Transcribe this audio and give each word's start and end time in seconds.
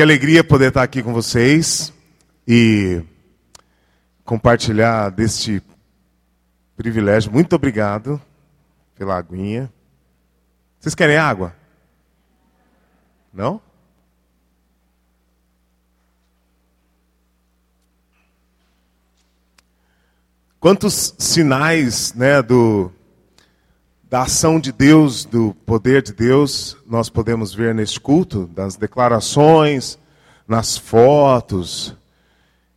Que 0.00 0.02
alegria 0.04 0.42
poder 0.42 0.68
estar 0.68 0.82
aqui 0.82 1.02
com 1.02 1.12
vocês 1.12 1.92
e 2.48 3.02
compartilhar 4.24 5.10
deste 5.10 5.62
privilégio. 6.74 7.30
Muito 7.30 7.54
obrigado 7.54 8.18
pela 8.96 9.18
aguinha. 9.18 9.70
Vocês 10.78 10.94
querem 10.94 11.18
água? 11.18 11.54
Não? 13.30 13.60
Quantos 20.58 21.14
sinais 21.18 22.14
né, 22.14 22.40
do, 22.40 22.90
da 24.10 24.22
ação 24.22 24.58
de 24.58 24.72
Deus, 24.72 25.24
do 25.24 25.54
poder 25.64 26.02
de 26.02 26.12
Deus, 26.12 26.76
nós 26.84 27.08
podemos 27.08 27.54
ver 27.54 27.72
neste 27.72 28.00
culto, 28.00 28.50
das 28.52 28.74
declarações, 28.74 29.96
nas 30.48 30.76
fotos, 30.76 31.96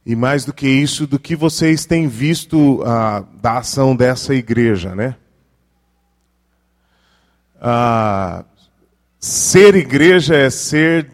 e 0.06 0.16
mais 0.16 0.46
do 0.46 0.54
que 0.54 0.68
isso, 0.68 1.08
do 1.08 1.18
que 1.18 1.36
vocês 1.36 1.88
têm 1.88 2.08
visto 2.08 2.84
ah, 2.86 3.24
da 3.42 3.58
ação 3.58 3.96
dessa 3.96 4.36
igreja, 4.36 4.94
né? 4.94 5.16
Ah, 7.60 8.46
ser 9.20 9.74
igreja 9.74 10.36
é 10.36 10.52
ser 10.52 11.10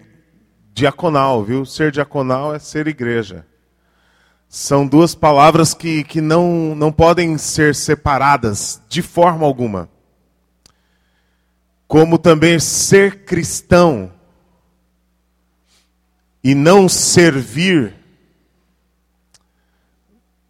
diaconal, 0.73 1.45
viu? 1.45 1.65
Ser 1.65 1.93
diaconal 1.93 2.53
é 2.53 2.59
ser 2.59 2.87
igreja. 2.87 3.45
São 4.49 4.85
duas 4.85 5.15
palavras 5.15 5.73
que, 5.73 6.03
que 6.03 6.19
não, 6.19 6.75
não 6.75 6.91
podem 6.91 7.37
ser 7.37 7.73
separadas 7.73 8.81
de 8.89 9.01
forma 9.01 9.45
alguma. 9.45 9.87
Como 11.89 12.19
também 12.19 12.59
ser 12.59 13.25
cristão 13.25 14.11
e 16.43 16.53
não 16.53 16.87
servir 16.87 17.95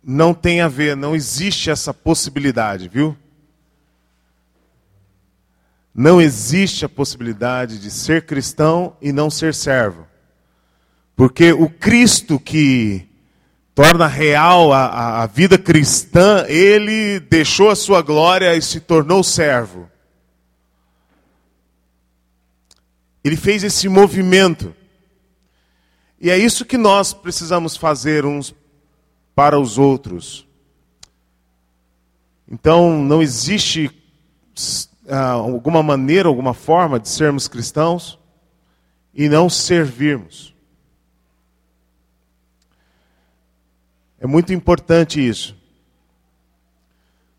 não 0.03 0.33
tem 0.33 0.59
a 0.59 0.67
ver, 0.67 0.97
não 0.97 1.15
existe 1.15 1.69
essa 1.69 1.93
possibilidade, 1.93 2.89
viu? 2.89 3.15
Não 5.95 6.19
existe 6.19 6.83
a 6.83 6.89
possibilidade 6.89 7.79
de 7.79 7.89
ser 7.89 8.25
cristão 8.25 8.97
e 9.01 9.13
não 9.13 9.29
ser 9.29 9.53
servo. 9.53 10.05
Porque 11.15 11.53
o 11.53 11.69
Cristo 11.69 12.37
que 12.37 13.07
torna 13.73 14.07
real 14.07 14.73
a, 14.73 15.23
a, 15.23 15.25
vida 15.25 15.57
cristã, 15.57 16.43
ele 16.49 17.21
deixou 17.21 17.69
a 17.69 17.77
sua 17.77 18.01
glória 18.01 18.53
e 18.57 18.61
se 18.61 18.81
tornou 18.81 19.23
servo. 19.23 19.89
Ele 23.23 23.35
fez 23.35 23.63
esse 23.63 23.87
movimento. 23.89 24.75
E 26.19 26.29
é 26.29 26.37
isso 26.37 26.65
que 26.65 26.77
nós 26.77 27.13
precisamos 27.13 27.77
fazer 27.77 28.25
uns 28.25 28.53
para 29.35 29.59
os 29.59 29.77
outros. 29.77 30.45
Então, 32.47 33.01
não 33.03 33.21
existe 33.21 33.91
ah, 35.07 35.31
alguma 35.31 35.81
maneira, 35.81 36.27
alguma 36.27 36.53
forma 36.53 36.99
de 36.99 37.07
sermos 37.07 37.47
cristãos 37.47 38.19
e 39.13 39.29
não 39.29 39.49
servirmos. 39.49 40.53
É 44.19 44.27
muito 44.27 44.51
importante 44.51 45.25
isso. 45.25 45.55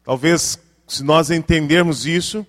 Talvez, 0.02 0.58
se 0.86 1.02
nós 1.02 1.30
entendermos 1.30 2.06
isso, 2.06 2.46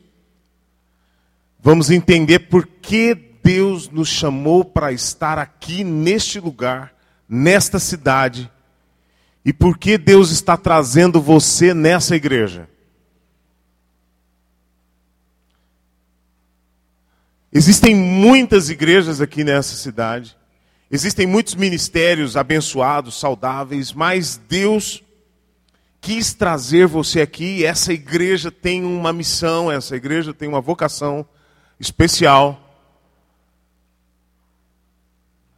vamos 1.62 1.92
entender 1.92 2.40
por 2.40 2.66
que 2.66 3.14
Deus 3.44 3.90
nos 3.90 4.09
chamou 4.09 4.66
para 4.66 4.92
estar 4.92 5.38
aqui 5.38 5.84
neste 5.84 6.40
lugar, 6.40 6.94
nesta 7.28 7.80
cidade, 7.80 8.52
e 9.44 9.52
por 9.52 9.78
que 9.78 9.98
Deus 9.98 10.32
está 10.32 10.56
trazendo 10.56 11.22
você 11.22 11.73
nessa 11.73 12.16
igreja. 12.16 12.70
Existem 17.54 17.94
muitas 17.94 18.70
igrejas 18.70 19.20
aqui 19.20 19.44
nessa 19.44 19.76
cidade. 19.76 20.38
Existem 20.89 21.27
muitos 21.27 21.55
ministérios 21.55 22.38
abençoados, 22.38 23.20
saudáveis, 23.20 23.92
mas 23.92 24.39
Deus 24.48 25.04
quis 26.00 26.33
trazer 26.33 26.88
você 26.88 27.21
aqui. 27.21 27.66
Essa 27.66 27.92
igreja 27.92 28.52
tem 28.52 28.83
uma 28.83 29.11
missão, 29.11 29.71
essa 29.71 29.95
igreja 29.95 30.33
tem 30.33 30.48
uma 30.48 30.61
vocação 30.61 31.26
especial. 31.81 32.59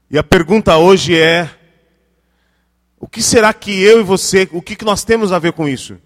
E 0.10 0.18
a 0.18 0.24
pergunta 0.24 0.78
hoje 0.78 1.20
é: 1.20 1.50
o 2.98 3.08
que 3.08 3.22
será 3.22 3.54
que 3.54 3.84
eu 3.84 4.00
e 4.00 4.04
você, 4.04 4.48
o 4.54 4.62
que 4.62 4.84
nós 4.86 5.04
temos 5.04 5.34
a 5.34 5.40
ver 5.40 5.52
com 5.52 5.68
isso? 5.68 5.98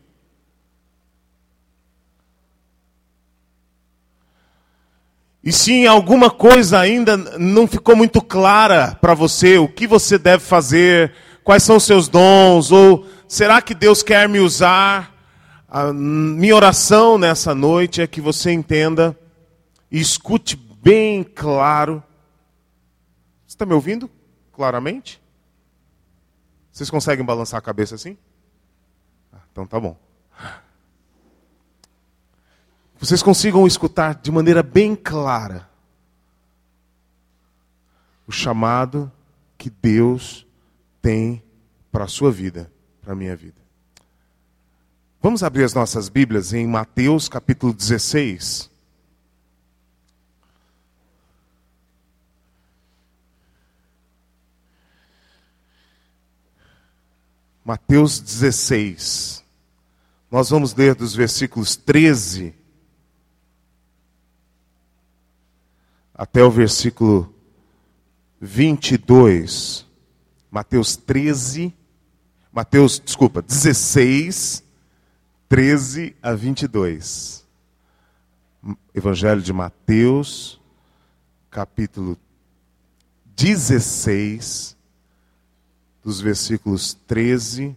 E 5.43 5.53
se 5.53 5.87
alguma 5.87 6.29
coisa 6.29 6.79
ainda 6.79 7.15
não 7.15 7.67
ficou 7.67 7.95
muito 7.95 8.21
clara 8.21 8.97
para 8.99 9.13
você, 9.13 9.57
o 9.57 9.67
que 9.67 9.87
você 9.87 10.17
deve 10.17 10.43
fazer, 10.43 11.13
quais 11.41 11.63
são 11.63 11.77
os 11.77 11.85
seus 11.85 12.09
dons, 12.09 12.71
ou 12.71 13.05
será 13.29 13.61
que 13.61 13.73
Deus 13.73 14.03
quer 14.03 14.27
me 14.27 14.39
usar? 14.39 15.15
A 15.69 15.93
minha 15.93 16.55
oração 16.55 17.17
nessa 17.17 17.55
noite 17.55 18.01
é 18.01 18.07
que 18.07 18.19
você 18.19 18.51
entenda 18.51 19.17
e 19.91 19.99
escute 19.99 20.55
bem 20.55 21.23
claro. 21.23 22.03
Você 23.45 23.55
está 23.55 23.65
me 23.65 23.73
ouvindo 23.73 24.09
claramente? 24.51 25.21
Vocês 26.71 26.89
conseguem 26.89 27.25
balançar 27.25 27.57
a 27.57 27.61
cabeça 27.61 27.95
assim? 27.95 28.17
Ah, 29.33 29.41
então 29.51 29.65
tá 29.65 29.79
bom 29.79 29.97
vocês 32.99 33.21
consigam 33.21 33.67
escutar 33.67 34.15
de 34.15 34.31
maneira 34.31 34.63
bem 34.63 34.95
clara 34.95 35.69
o 38.25 38.31
chamado 38.31 39.11
que 39.57 39.69
Deus 39.69 40.45
tem 41.01 41.43
para 41.91 42.05
a 42.05 42.07
sua 42.07 42.31
vida, 42.31 42.71
para 43.01 43.13
a 43.13 43.15
minha 43.15 43.35
vida. 43.35 43.61
Vamos 45.21 45.43
abrir 45.43 45.63
as 45.63 45.73
nossas 45.73 46.09
Bíblias 46.09 46.53
em 46.53 46.67
Mateus 46.67 47.29
capítulo 47.29 47.73
16. 47.73 48.69
Mateus 57.67 58.21
16. 58.21 59.43
Nós 60.31 60.49
vamos 60.49 60.73
ler 60.73 60.95
dos 60.95 61.13
versículos 61.13 61.75
13 61.75 62.55
até 66.13 66.41
o 66.41 66.49
versículo 66.49 67.35
22. 68.39 69.85
Mateus 70.49 70.95
13, 70.95 71.73
Mateus, 72.53 73.01
desculpa, 73.03 73.41
16, 73.41 74.63
13 75.49 76.15
a 76.23 76.31
22. 76.31 77.45
Evangelho 78.95 79.41
de 79.41 79.51
Mateus, 79.51 80.57
capítulo 81.51 82.17
16, 83.35 84.76
dos 86.07 86.21
versículos 86.21 86.93
13 87.05 87.75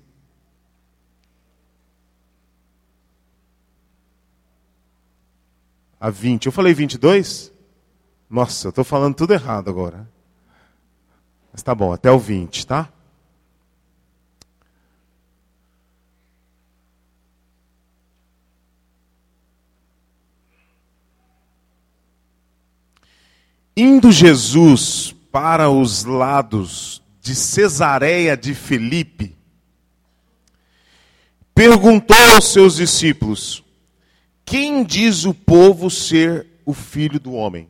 a 5.99 6.11
20. 6.11 6.47
Eu 6.47 6.53
falei 6.53 6.73
22? 6.73 7.53
Nossa, 8.31 8.69
eu 8.69 8.71
estou 8.71 8.85
falando 8.85 9.17
tudo 9.17 9.33
errado 9.33 9.69
agora. 9.69 10.09
Mas 11.53 11.61
tá 11.61 11.75
bom, 11.75 11.93
até 11.93 12.09
o 12.09 12.21
20, 12.21 12.69
tá? 12.69 12.89
Indo 23.77 24.13
Jesus 24.13 25.17
para 25.33 25.69
os 25.69 26.05
lados 26.05 27.00
de 27.21 27.35
Cesareia 27.35 28.37
de 28.37 28.55
Felipe, 28.55 29.37
perguntou 31.55 32.17
aos 32.35 32.53
seus 32.53 32.77
discípulos: 32.77 33.63
Quem 34.45 34.83
diz 34.83 35.25
o 35.25 35.35
povo 35.35 35.91
ser 35.91 36.47
o 36.65 36.73
filho 36.73 37.21
do 37.21 37.33
homem? 37.33 37.69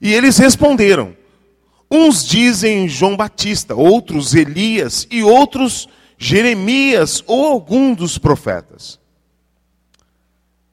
E 0.00 0.12
eles 0.12 0.38
responderam: 0.38 1.16
Uns 1.90 2.24
dizem 2.26 2.88
João 2.88 3.16
Batista, 3.16 3.74
outros 3.74 4.34
Elias 4.34 5.06
e 5.10 5.22
outros 5.22 5.88
Jeremias 6.16 7.22
ou 7.26 7.46
algum 7.46 7.94
dos 7.94 8.18
profetas. 8.18 8.98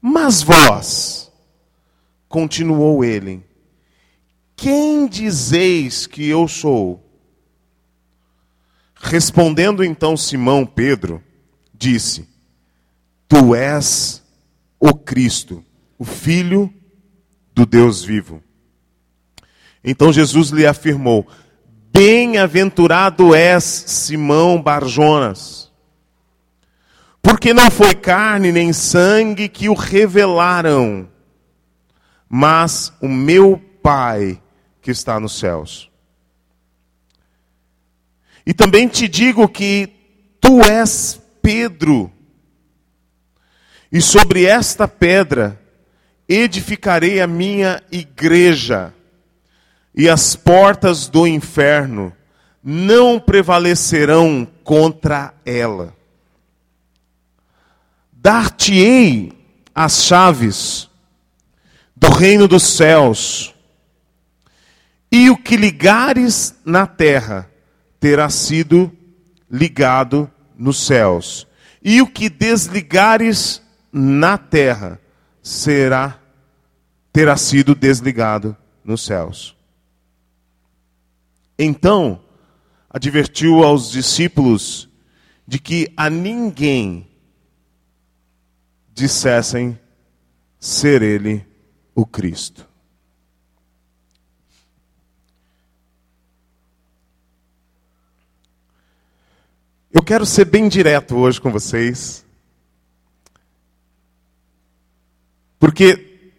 Mas 0.02 0.42
vós, 0.42 1.27
continuou 2.28 3.04
ele: 3.04 3.44
Quem 4.56 5.08
dizeis 5.08 6.08
que 6.08 6.28
eu 6.28 6.48
sou? 6.48 7.04
Respondendo 8.96 9.84
então 9.84 10.18
Simão 10.18 10.66
Pedro, 10.66 11.24
disse: 11.74 12.28
Tu 13.28 13.56
és 13.56 14.24
o 14.80 14.94
Cristo, 14.94 15.64
o 15.98 16.06
Filho 16.06 16.74
do 17.54 17.66
Deus 17.66 18.04
vivo. 18.04 18.42
Então 19.84 20.12
Jesus 20.12 20.50
lhe 20.50 20.66
afirmou: 20.66 21.28
Bem-aventurado 21.92 23.34
és, 23.34 23.64
Simão 23.64 24.62
Barjonas, 24.62 25.72
porque 27.22 27.54
não 27.54 27.72
foi 27.72 27.96
carne 27.96 28.52
nem 28.52 28.74
sangue 28.74 29.50
que 29.50 29.70
o 29.70 29.74
revelaram, 29.74 31.10
mas 32.30 32.94
o 33.02 33.08
meu 33.08 33.62
Pai 33.82 34.42
que 34.82 34.92
está 34.92 35.20
nos 35.20 35.38
céus. 35.38 35.90
E 38.46 38.54
também 38.54 38.88
te 38.88 39.08
digo 39.08 39.48
que 39.48 39.90
tu 40.40 40.62
és 40.62 41.22
Pedro, 41.42 42.12
e 43.92 44.02
sobre 44.02 44.46
esta 44.46 44.88
pedra 44.88 45.60
edificarei 46.28 47.22
a 47.22 47.28
minha 47.28 47.82
igreja, 47.92 48.94
e 49.96 50.10
as 50.10 50.36
portas 50.36 51.08
do 51.08 51.26
inferno 51.26 52.14
não 52.64 53.20
prevalecerão 53.20 54.46
contra 54.64 55.34
ela. 55.46 55.96
Dar-te-ei 58.12 59.32
as 59.74 60.04
chaves 60.04 60.90
do 62.00 62.10
reino 62.10 62.48
dos 62.48 62.64
céus, 62.64 63.54
e 65.12 65.30
o 65.30 65.38
que 65.38 65.58
ligares 65.58 66.56
na 66.64 66.86
terra 66.86 67.50
terá 68.00 68.30
sido 68.30 68.92
ligado 69.50 70.30
nos 70.56 70.86
céus, 70.86 71.48
e 71.82 72.02
o 72.02 72.08
que 72.08 72.30
desligares 72.30 73.62
na 73.92 74.38
terra 74.38 75.00
será 75.42 76.20
terá 77.12 77.36
sido 77.36 77.74
desligado 77.74 78.56
nos 78.84 79.04
céus. 79.04 79.56
Então, 81.58 82.22
advertiu 82.88 83.64
aos 83.64 83.90
discípulos 83.90 84.88
de 85.48 85.58
que 85.58 85.92
a 85.98 86.12
ninguém 86.12 87.08
dissessem 88.94 89.80
ser 90.60 91.02
ele 91.02 91.47
o 91.98 92.06
Cristo. 92.06 92.64
Eu 99.92 100.04
quero 100.04 100.24
ser 100.24 100.46
bem 100.46 100.70
direto 100.70 101.16
hoje 101.16 101.42
com 101.42 101.52
vocês. 101.52 102.24
Porque 105.58 106.34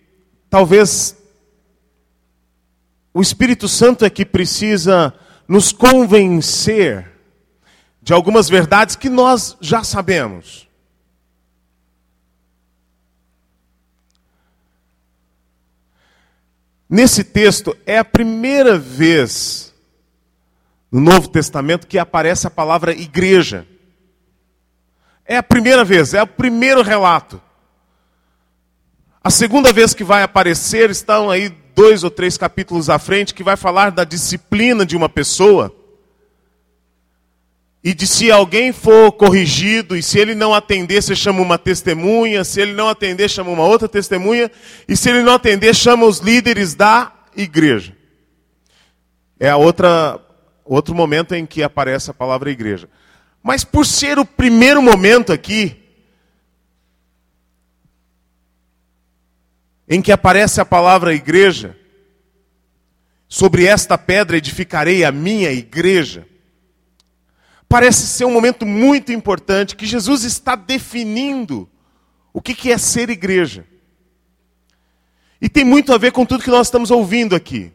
talvez 0.49 1.17
o 3.13 3.21
Espírito 3.21 3.67
Santo 3.67 4.05
é 4.05 4.11
que 4.11 4.25
precisa 4.25 5.13
nos 5.49 5.73
convencer 5.73 7.11
de 8.01 8.13
algumas 8.13 8.49
verdades 8.49 8.95
que 8.95 9.09
nós 9.09 9.57
já 9.61 9.83
sabemos. 9.83 10.68
Nesse 16.89 17.23
texto 17.23 17.77
é 17.85 17.99
a 17.99 18.05
primeira 18.05 18.79
vez 18.79 19.75
no 20.91 21.01
Novo 21.01 21.29
Testamento 21.29 21.87
que 21.87 21.99
aparece 21.99 22.47
a 22.47 22.51
palavra 22.51 22.93
igreja. 22.93 23.67
É 25.27 25.37
a 25.37 25.43
primeira 25.43 25.85
vez, 25.85 26.15
é 26.15 26.23
o 26.23 26.27
primeiro 26.27 26.83
relato. 26.83 27.41
A 29.23 29.31
segunda 29.31 29.73
vez 29.73 29.93
que 29.93 30.03
vai 30.03 30.23
aparecer, 30.23 30.89
estão 30.89 31.29
aí 31.29 31.51
dois 31.75 32.03
ou 32.03 32.11
três 32.11 32.39
capítulos 32.39 32.89
à 32.89 32.99
frente, 32.99 33.35
que 33.35 33.43
vai 33.43 33.57
falar 33.57 33.91
da 33.91 34.05
disciplina 34.05 34.87
de 34.87 34.97
uma 34.97 35.09
pessoa. 35.09 35.75
E 37.89 37.95
de 37.95 38.07
se 38.07 38.31
alguém 38.31 38.71
for 38.71 39.11
corrigido, 39.13 39.97
e 39.97 40.03
se 40.03 40.19
ele 40.19 40.35
não 40.35 40.53
atender, 40.53 41.03
você 41.03 41.17
chama 41.17 41.41
uma 41.41 41.57
testemunha, 41.57 42.45
se 42.45 42.61
ele 42.61 42.75
não 42.75 42.87
atender, 42.87 43.31
chama 43.31 43.51
uma 43.51 43.65
outra 43.65 43.89
testemunha, 43.89 44.51
e 44.87 44.95
se 44.95 45.09
ele 45.09 45.23
não 45.23 45.33
atender, 45.33 45.75
chama 45.75 46.05
os 46.05 46.19
líderes 46.19 46.75
da 46.75 47.11
igreja. 47.35 47.97
É 49.41 49.49
a 49.49 49.57
outra 49.57 50.21
outro 50.67 50.95
momento 50.95 51.35
em 51.35 51.47
que 51.47 51.63
aparece 51.63 52.11
a 52.11 52.13
palavra 52.13 52.51
igreja. 52.51 52.91
Mas 53.43 53.65
por 53.65 53.87
ser 53.87 54.19
o 54.19 54.25
primeiro 54.27 54.83
momento 54.83 55.33
aqui, 55.33 55.83
em 59.89 60.03
que 60.03 60.13
aparece 60.13 60.61
a 60.61 60.65
palavra 60.67 61.15
igreja, 61.15 61.75
sobre 63.27 63.65
esta 63.65 63.97
pedra 63.97 64.37
edificarei 64.37 65.05
a 65.05 65.11
minha 65.11 65.51
igreja, 65.51 66.27
parece 67.69 68.07
ser 68.07 68.25
um 68.25 68.33
momento 68.33 68.65
muito 68.65 69.13
importante 69.13 69.77
que 69.77 69.87
Jesus 69.87 70.25
está 70.25 70.57
definindo 70.57 71.69
o 72.33 72.41
que 72.41 72.73
é 72.73 72.79
ser 72.79 73.11
igreja. 73.11 73.65
E 75.41 75.49
tem 75.49 75.65
muito 75.65 75.93
a 75.93 75.99
ver 75.99 76.13
com 76.13 76.25
tudo 76.25 76.43
que 76.43 76.51
nós 76.51 76.67
estamos 76.67 76.91
ouvindo 76.91 77.37
aqui. 77.37 77.73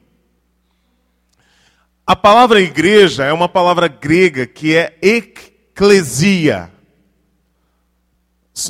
A 2.06 2.16
palavra 2.16 2.60
igreja 2.60 3.24
é 3.24 3.32
uma 3.32 3.48
palavra 3.48 3.88
grega 3.88 4.46
que 4.46 4.76
é 4.76 4.98
eclesia. 5.02 6.72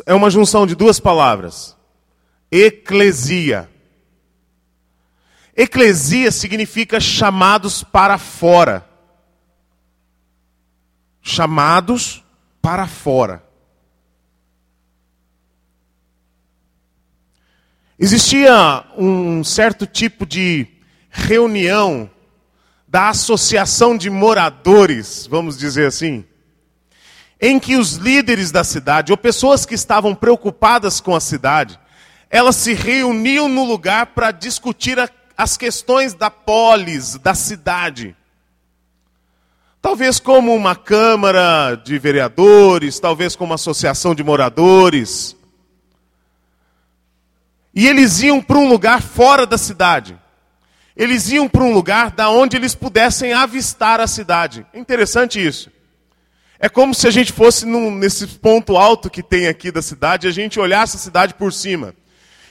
É 0.05 0.13
uma 0.13 0.29
junção 0.29 0.67
de 0.67 0.75
duas 0.75 0.99
palavras. 0.99 1.75
Eclesia. 2.51 3.69
Eclesia 5.55 6.31
significa 6.31 6.99
chamados 6.99 7.83
para 7.83 8.17
fora. 8.17 8.87
Chamados 11.23 12.23
para 12.61 12.85
fora. 12.85 13.41
Existia 17.97 18.83
um 18.97 19.43
certo 19.43 19.87
tipo 19.87 20.25
de 20.25 20.67
reunião 21.09 22.09
da 22.85 23.09
associação 23.09 23.97
de 23.97 24.09
moradores, 24.09 25.25
vamos 25.25 25.57
dizer 25.57 25.87
assim, 25.87 26.25
em 27.39 27.59
que 27.59 27.75
os 27.75 27.93
líderes 27.93 28.51
da 28.51 28.63
cidade, 28.63 29.11
ou 29.11 29.17
pessoas 29.17 29.65
que 29.65 29.73
estavam 29.73 30.13
preocupadas 30.13 30.99
com 30.99 31.15
a 31.15 31.19
cidade, 31.19 31.79
elas 32.29 32.55
se 32.55 32.73
reuniam 32.73 33.47
no 33.47 33.63
lugar 33.63 34.07
para 34.07 34.31
discutir 34.31 34.99
a, 34.99 35.09
as 35.37 35.55
questões 35.55 36.13
da 36.13 36.29
polis, 36.29 37.15
da 37.15 37.33
cidade. 37.33 38.15
Talvez 39.83 40.17
como 40.17 40.55
uma 40.55 40.77
câmara 40.77 41.75
de 41.75 41.99
vereadores, 41.99 43.01
talvez 43.01 43.35
como 43.35 43.51
uma 43.51 43.55
associação 43.55 44.15
de 44.15 44.23
moradores. 44.23 45.35
E 47.75 47.85
eles 47.85 48.21
iam 48.21 48.41
para 48.41 48.57
um 48.57 48.69
lugar 48.69 49.01
fora 49.01 49.45
da 49.45 49.57
cidade. 49.57 50.17
Eles 50.95 51.29
iam 51.29 51.49
para 51.49 51.65
um 51.65 51.73
lugar 51.73 52.11
da 52.11 52.29
onde 52.29 52.55
eles 52.55 52.73
pudessem 52.73 53.33
avistar 53.33 53.99
a 53.99 54.07
cidade. 54.07 54.65
É 54.71 54.79
interessante 54.79 55.45
isso. 55.45 55.69
É 56.57 56.69
como 56.69 56.95
se 56.95 57.05
a 57.05 57.11
gente 57.11 57.33
fosse 57.33 57.65
num, 57.65 57.91
nesse 57.91 58.25
ponto 58.25 58.77
alto 58.77 59.09
que 59.09 59.21
tem 59.21 59.49
aqui 59.49 59.69
da 59.69 59.81
cidade 59.81 60.29
a 60.29 60.31
gente 60.31 60.61
olhasse 60.61 60.95
a 60.95 60.99
cidade 60.99 61.33
por 61.33 61.51
cima. 61.51 61.93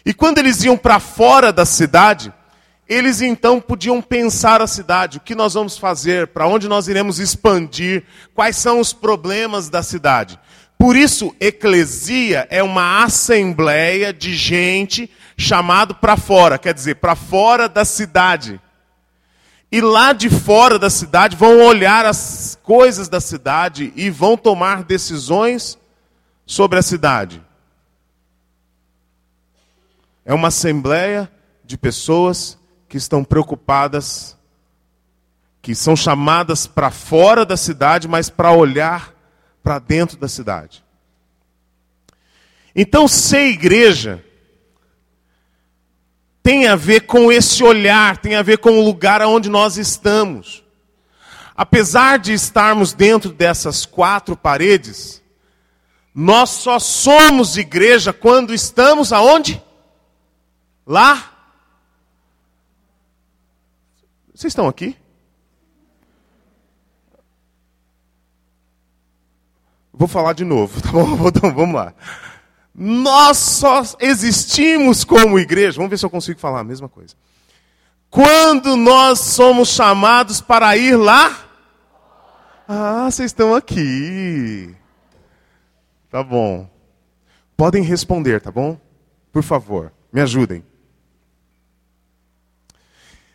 E 0.05 0.12
quando 0.12 0.37
eles 0.37 0.62
iam 0.65 0.77
para 0.77 1.01
fora 1.01 1.51
da 1.51 1.65
cidade, 1.65 2.31
eles 2.89 3.21
então 3.21 3.61
podiam 3.61 4.03
pensar 4.03 4.61
a 4.61 4.67
cidade, 4.67 5.19
o 5.19 5.21
que 5.21 5.35
nós 5.35 5.55
vamos 5.55 5.79
fazer, 5.79 6.29
para 6.29 6.47
onde 6.47 6.69
nós 6.69 6.89
iremos 6.89 7.19
expandir, 7.19 8.05
quais 8.35 8.57
são 8.57 8.81
os 8.81 8.93
problemas 8.93 9.69
da 9.69 9.83
cidade. 9.83 10.39
Por 10.79 10.97
isso, 10.97 11.35
eclesia 11.39 12.47
é 12.51 12.62
uma 12.62 13.05
assembleia 13.05 14.12
de 14.12 14.35
gente 14.35 15.09
chamado 15.37 15.95
para 15.95 16.17
fora, 16.17 16.59
quer 16.59 16.75
dizer, 16.75 16.97
para 16.97 17.15
fora 17.15 17.69
da 17.69 17.85
cidade. 17.85 18.61
E 19.71 19.81
lá 19.81 20.12
de 20.12 20.29
fora 20.29 20.79
da 20.79 20.91
cidade 20.91 21.37
vão 21.37 21.61
olhar 21.65 22.05
as 22.05 22.59
coisas 22.62 23.09
da 23.09 23.21
cidade 23.21 23.93
e 23.97 24.11
vão 24.11 24.37
tomar 24.37 24.83
decisões 24.83 25.79
sobre 26.45 26.79
a 26.79 26.83
cidade. 26.83 27.41
É 30.25 30.35
uma 30.35 30.49
assembleia 30.49 31.31
de 31.65 31.79
pessoas 31.79 32.59
que 32.92 32.99
estão 32.99 33.25
preocupadas, 33.25 34.37
que 35.62 35.75
são 35.75 35.96
chamadas 35.96 36.66
para 36.66 36.90
fora 36.90 37.42
da 37.42 37.56
cidade, 37.56 38.06
mas 38.06 38.28
para 38.28 38.52
olhar 38.52 39.14
para 39.62 39.78
dentro 39.78 40.18
da 40.18 40.28
cidade. 40.28 40.84
Então, 42.76 43.08
ser 43.08 43.46
igreja 43.46 44.22
tem 46.42 46.66
a 46.66 46.76
ver 46.76 47.06
com 47.06 47.32
esse 47.32 47.64
olhar, 47.64 48.18
tem 48.18 48.34
a 48.34 48.42
ver 48.42 48.58
com 48.58 48.78
o 48.78 48.84
lugar 48.84 49.22
onde 49.22 49.49
nós 49.49 49.78
estamos. 49.78 50.62
Apesar 51.56 52.18
de 52.18 52.34
estarmos 52.34 52.92
dentro 52.92 53.32
dessas 53.32 53.87
quatro 53.87 54.37
paredes, 54.37 55.22
nós 56.14 56.50
só 56.50 56.78
somos 56.78 57.56
igreja 57.56 58.12
quando 58.12 58.52
estamos 58.52 59.14
aonde? 59.14 59.62
Lá? 60.87 61.32
Vocês 64.42 64.50
estão 64.50 64.66
aqui? 64.66 64.96
Vou 69.92 70.08
falar 70.08 70.32
de 70.32 70.44
novo, 70.44 70.82
tá 70.82 70.90
bom? 70.90 71.28
Então, 71.28 71.54
vamos 71.54 71.76
lá. 71.76 71.94
Nós 72.75 73.38
só 73.38 73.82
existimos 74.00 75.04
como 75.04 75.38
igreja. 75.38 75.76
Vamos 75.76 75.90
ver 75.90 75.96
se 75.96 76.04
eu 76.04 76.11
consigo 76.11 76.40
falar 76.40 76.58
a 76.58 76.64
mesma 76.64 76.88
coisa. 76.88 77.14
Quando 78.11 78.75
nós 78.76 79.20
somos 79.20 79.68
chamados 79.68 80.40
para 80.40 80.76
ir 80.76 80.96
lá. 80.96 81.38
Ah, 82.66 83.08
vocês 83.08 83.30
estão 83.30 83.54
aqui. 83.54 84.75
Tá 86.11 86.20
bom. 86.20 86.68
Podem 87.56 87.84
responder, 87.84 88.40
tá 88.40 88.50
bom? 88.50 88.76
Por 89.30 89.44
favor, 89.44 89.92
me 90.12 90.20
ajudem. 90.20 90.64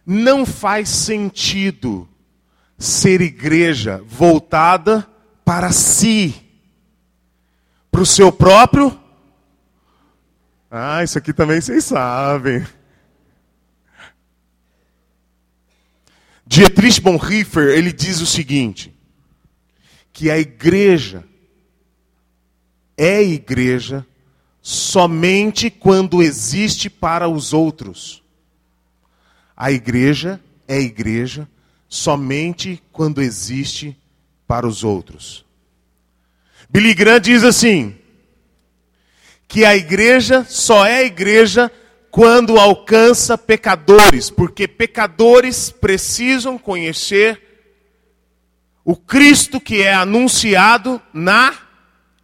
Não 0.07 0.45
faz 0.45 0.89
sentido 0.89 2.09
ser 2.79 3.21
igreja 3.21 4.01
voltada 4.07 5.07
para 5.45 5.71
si, 5.71 6.33
para 7.91 8.01
o 8.01 8.05
seu 8.05 8.31
próprio 8.31 8.97
ah, 10.69 11.01
isso 11.03 11.17
aqui 11.17 11.31
também 11.31 11.61
vocês 11.61 11.85
sabem. 11.85 12.65
Dietrich 16.45 17.01
Bonhoeffer, 17.01 17.69
ele 17.69 17.91
diz 17.91 18.21
o 18.21 18.25
seguinte, 18.25 18.93
que 20.11 20.29
a 20.29 20.37
igreja 20.37 21.23
é 22.97 23.23
igreja 23.23 24.05
somente 24.61 25.69
quando 25.69 26.21
existe 26.21 26.89
para 26.89 27.29
os 27.29 27.53
outros. 27.53 28.23
A 29.57 29.71
igreja 29.71 30.39
é 30.67 30.79
igreja 30.79 31.49
somente 31.89 32.81
quando 32.91 33.21
existe 33.23 33.97
para 34.45 34.67
os 34.67 34.83
outros. 34.83 35.43
Billy 36.69 36.93
Graham 36.93 37.19
diz 37.19 37.43
assim: 37.43 37.97
que 39.47 39.65
a 39.65 39.75
igreja 39.75 40.43
só 40.43 40.85
é 40.85 41.03
igreja 41.05 41.71
quando 42.11 42.59
alcança 42.59 43.37
pecadores, 43.37 44.29
porque 44.29 44.67
pecadores 44.67 45.71
precisam 45.71 46.57
conhecer 46.57 47.41
o 48.83 48.95
Cristo 48.95 49.59
que 49.59 49.81
é 49.81 49.93
anunciado 49.93 51.01
na 51.13 51.53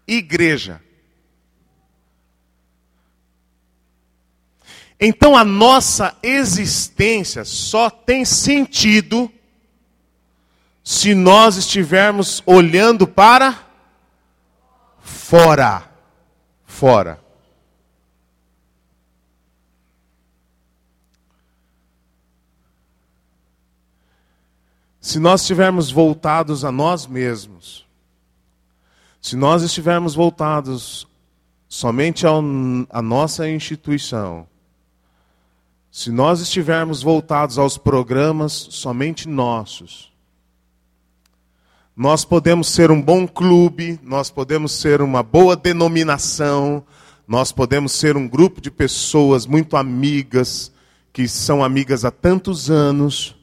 igreja. 0.08 0.82
Então 5.06 5.36
a 5.36 5.44
nossa 5.44 6.16
existência 6.24 7.44
só 7.44 7.90
tem 7.90 8.24
sentido 8.24 9.30
se 10.82 11.14
nós 11.14 11.58
estivermos 11.58 12.42
olhando 12.46 13.06
para 13.06 13.68
fora 15.02 15.92
fora. 16.74 17.20
Se 25.02 25.20
nós 25.20 25.42
estivermos 25.42 25.92
voltados 25.92 26.64
a 26.64 26.72
nós 26.72 27.06
mesmos, 27.06 27.86
se 29.22 29.36
nós 29.36 29.64
estivermos 29.64 30.16
voltados 30.16 31.06
somente 31.68 32.26
à 32.26 33.02
nossa 33.02 33.50
instituição, 33.50 34.48
se 35.96 36.10
nós 36.10 36.42
estivermos 36.42 37.04
voltados 37.04 37.60
aos 37.60 37.78
programas 37.78 38.52
somente 38.52 39.30
nossos, 39.30 40.12
nós 41.96 42.26
podemos 42.26 42.68
ser 42.68 42.90
um 42.90 43.00
bom 43.00 43.28
clube, 43.28 44.00
nós 44.02 44.32
podemos 44.32 44.72
ser 44.72 45.04
uma 45.04 45.22
boa 45.22 45.56
denominação, 45.56 46.84
nós 47.28 47.52
podemos 47.52 47.92
ser 47.92 48.18
um 48.18 48.28
grupo 48.28 48.60
de 48.60 48.72
pessoas 48.72 49.46
muito 49.46 49.78
amigas, 49.78 50.72
que 51.14 51.28
são 51.28 51.64
amigas 51.64 52.04
há 52.04 52.10
tantos 52.10 52.72
anos. 52.72 53.36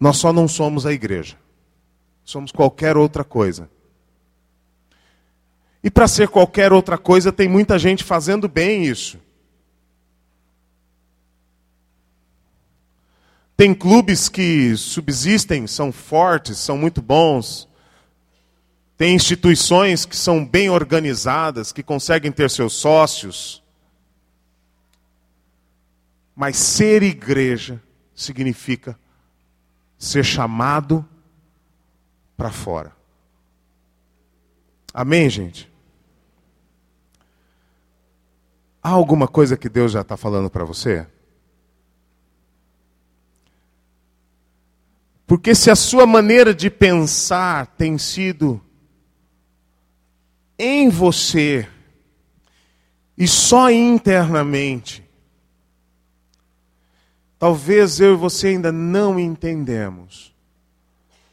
Nós 0.00 0.16
só 0.16 0.32
não 0.32 0.48
somos 0.48 0.84
a 0.84 0.92
igreja. 0.92 1.36
Somos 2.24 2.50
qualquer 2.50 2.96
outra 2.96 3.22
coisa. 3.22 3.70
E 5.84 5.88
para 5.88 6.08
ser 6.08 6.26
qualquer 6.26 6.72
outra 6.72 6.98
coisa, 6.98 7.30
tem 7.30 7.48
muita 7.48 7.78
gente 7.78 8.02
fazendo 8.02 8.48
bem 8.48 8.84
isso. 8.84 9.20
Tem 13.56 13.74
clubes 13.74 14.28
que 14.28 14.76
subsistem, 14.76 15.66
são 15.66 15.92
fortes, 15.92 16.58
são 16.58 16.76
muito 16.76 17.00
bons. 17.00 17.68
Tem 18.96 19.14
instituições 19.14 20.04
que 20.04 20.16
são 20.16 20.44
bem 20.44 20.70
organizadas, 20.70 21.72
que 21.72 21.82
conseguem 21.82 22.32
ter 22.32 22.50
seus 22.50 22.74
sócios. 22.74 23.62
Mas 26.34 26.56
ser 26.56 27.02
igreja 27.02 27.80
significa 28.14 28.98
ser 29.98 30.24
chamado 30.24 31.06
para 32.36 32.50
fora. 32.50 32.92
Amém, 34.92 35.30
gente? 35.30 35.70
Há 38.82 38.90
alguma 38.90 39.28
coisa 39.28 39.56
que 39.56 39.68
Deus 39.68 39.92
já 39.92 40.00
está 40.00 40.16
falando 40.16 40.50
para 40.50 40.64
você? 40.64 41.06
Porque 45.32 45.54
se 45.54 45.70
a 45.70 45.74
sua 45.74 46.06
maneira 46.06 46.54
de 46.54 46.68
pensar 46.68 47.66
tem 47.68 47.96
sido 47.96 48.60
em 50.58 50.90
você 50.90 51.66
e 53.16 53.26
só 53.26 53.70
internamente, 53.70 55.02
talvez 57.38 57.98
eu 57.98 58.12
e 58.12 58.16
você 58.18 58.48
ainda 58.48 58.70
não 58.70 59.18
entendemos 59.18 60.34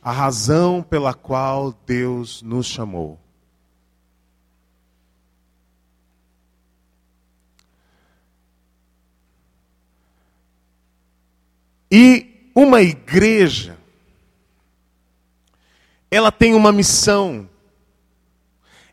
a 0.02 0.14
razão 0.14 0.82
pela 0.82 1.14
qual 1.14 1.74
Deus 1.86 2.42
nos 2.42 2.68
chamou. 2.68 3.20
E 11.92 12.50
uma 12.56 12.82
igreja 12.82 13.79
ela 16.12 16.32
tem 16.32 16.54
uma 16.54 16.72
missão, 16.72 17.48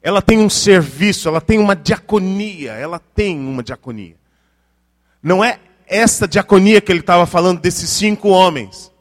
ela 0.03 0.21
tem 0.21 0.39
um 0.39 0.51
serviço, 0.51 1.29
ela 1.29 1.41
tem 1.41 1.59
uma 1.59 1.75
diaconia, 1.75 2.73
ela 2.73 2.99
tem 2.99 3.39
uma 3.39 3.63
diaconia. 3.63 4.17
Não 5.23 5.43
é 5.43 5.59
essa 5.87 6.29
diaconia 6.29 6.81
que 6.81 6.93
ele 6.93 7.01
estava 7.01 7.27
falando 7.27 7.61
desses 7.61 7.91
cinco 7.91 8.29
homens. 8.29 8.93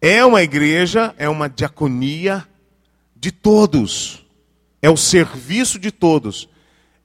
É 0.00 0.24
uma 0.24 0.42
igreja, 0.42 1.14
é 1.18 1.28
uma 1.28 1.48
diaconia 1.48 2.46
de 3.14 3.30
todos. 3.30 4.24
É 4.80 4.90
o 4.90 4.96
serviço 4.96 5.78
de 5.78 5.90
todos. 5.90 6.48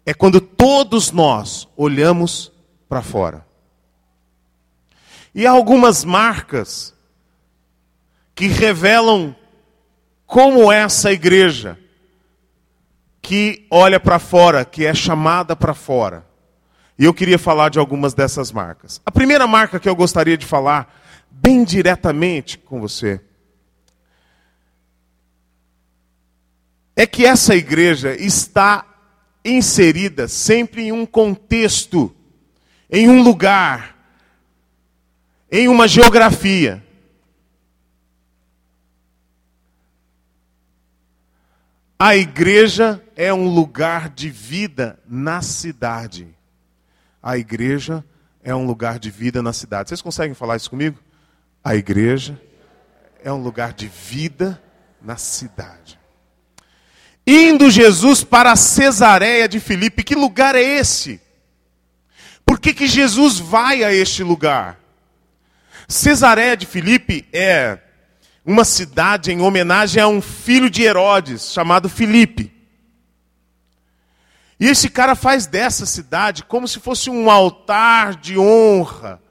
É 0.06 0.14
quando 0.14 0.42
todos 0.42 1.12
nós 1.12 1.68
olhamos 1.76 2.52
para 2.88 3.02
fora. 3.02 3.46
E 5.34 5.48
há 5.48 5.52
algumas 5.52 6.04
marcas 6.04 6.94
que 8.36 8.48
revelam 8.48 9.36
como 10.26 10.72
essa 10.72 11.12
igreja 11.12 11.78
que 13.22 13.68
olha 13.70 14.00
para 14.00 14.20
fora, 14.20 14.66
que 14.66 14.86
é 14.86 14.94
chamada 14.94 15.56
para 15.56 15.74
fora. 15.74 16.26
E 16.98 17.06
eu 17.06 17.14
queria 17.14 17.40
falar 17.40 17.70
de 17.70 17.80
algumas 17.80 18.14
dessas 18.14 18.52
marcas. 18.52 19.02
A 19.06 19.12
primeira 19.12 19.48
marca 19.48 19.80
que 19.80 19.88
eu 19.88 19.96
gostaria 19.96 20.38
de 20.38 20.46
falar, 20.46 20.94
bem 21.30 21.64
diretamente 21.64 22.58
com 22.58 22.80
você, 22.80 23.22
é 26.96 27.08
que 27.08 27.26
essa 27.26 27.56
igreja 27.56 28.16
está 28.16 28.86
inserida 29.44 30.28
sempre 30.28 30.84
em 30.84 30.92
um 30.92 31.06
contexto, 31.06 32.14
em 32.90 33.10
um 33.10 33.24
lugar, 33.24 33.91
em 35.52 35.68
uma 35.68 35.88
geografia. 35.88 36.82
A 42.00 42.16
igreja 42.16 43.04
é 43.16 43.32
um 43.32 43.54
lugar 43.54 44.10
de 44.10 44.30
vida 44.30 44.98
na 45.08 45.42
cidade. 45.42 46.28
A 47.22 47.38
igreja 47.38 48.04
é 48.42 48.56
um 48.56 48.66
lugar 48.66 48.98
de 48.98 49.12
vida 49.12 49.44
na 49.44 49.54
cidade. 49.54 49.90
Vocês 49.90 50.02
conseguem 50.02 50.34
falar 50.34 50.56
isso 50.56 50.70
comigo? 50.70 50.98
A 51.64 51.76
igreja 51.76 52.42
é 53.24 53.32
um 53.32 53.44
lugar 53.44 53.74
de 53.74 53.88
vida 53.88 54.60
na 55.00 55.16
cidade. 55.18 56.00
Indo 57.28 57.70
Jesus 57.70 58.24
para 58.24 58.56
Cesareia 58.56 59.48
de 59.48 59.60
Filipe, 59.60 60.04
que 60.04 60.16
lugar 60.16 60.56
é 60.56 60.64
esse? 60.64 61.22
Por 62.44 62.60
que, 62.60 62.74
que 62.74 62.88
Jesus 62.88 63.38
vai 63.38 63.84
a 63.84 63.94
este 63.94 64.24
lugar? 64.24 64.81
Cesareia 65.92 66.56
de 66.56 66.66
Filipe 66.66 67.28
é 67.34 67.78
uma 68.46 68.64
cidade 68.64 69.30
em 69.30 69.42
homenagem 69.42 70.02
a 70.02 70.08
um 70.08 70.22
filho 70.22 70.70
de 70.70 70.84
Herodes, 70.84 71.52
chamado 71.52 71.90
Filipe. 71.90 72.50
E 74.58 74.68
esse 74.68 74.90
cara 74.90 75.16
faz 75.16 75.46
dessa 75.46 75.86
cidade 75.86 76.44
como 76.46 76.66
se 76.66 76.80
fosse 76.80 77.10
um 77.10 77.30
altar 77.30 78.16
de 78.16 78.38
honra 78.38 79.22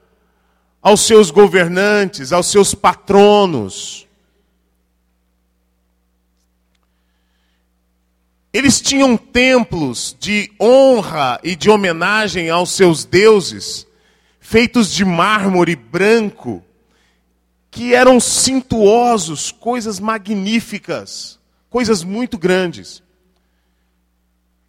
aos 0.83 1.01
seus 1.01 1.31
governantes, 1.31 2.31
aos 2.31 2.45
seus 2.51 2.75
patronos. 2.75 4.07
Eles 8.53 8.79
tinham 8.79 9.17
templos 9.17 10.15
de 10.19 10.51
honra 10.61 11.39
e 11.43 11.55
de 11.55 11.71
homenagem 11.71 12.51
aos 12.51 12.71
seus 12.71 13.03
deuses, 13.03 13.87
feitos 14.51 14.91
de 14.91 15.05
mármore 15.05 15.77
branco, 15.77 16.61
que 17.71 17.95
eram 17.95 18.19
cintuosos, 18.19 19.49
coisas 19.49 19.97
magníficas, 19.97 21.39
coisas 21.69 22.03
muito 22.03 22.37
grandes. 22.37 23.01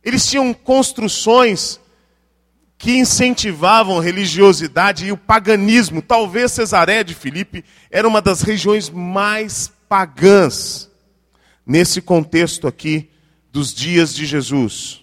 Eles 0.04 0.24
tinham 0.24 0.54
construções 0.54 1.80
que 2.78 2.96
incentivavam 2.96 3.98
a 3.98 4.02
religiosidade 4.02 5.06
e 5.06 5.10
o 5.10 5.16
paganismo. 5.16 6.00
Talvez 6.00 6.52
Cesaré 6.52 7.02
de 7.02 7.12
Filipe 7.12 7.64
era 7.90 8.06
uma 8.06 8.22
das 8.22 8.42
regiões 8.42 8.88
mais 8.88 9.72
pagãs 9.88 10.88
nesse 11.66 12.00
contexto 12.00 12.68
aqui 12.68 13.10
dos 13.50 13.74
dias 13.74 14.14
de 14.14 14.26
Jesus. 14.26 15.01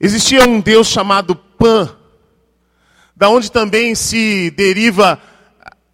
Existia 0.00 0.48
um 0.48 0.62
Deus 0.62 0.88
chamado 0.88 1.36
Pan, 1.36 1.94
da 3.14 3.28
onde 3.28 3.52
também 3.52 3.94
se 3.94 4.50
deriva 4.52 5.20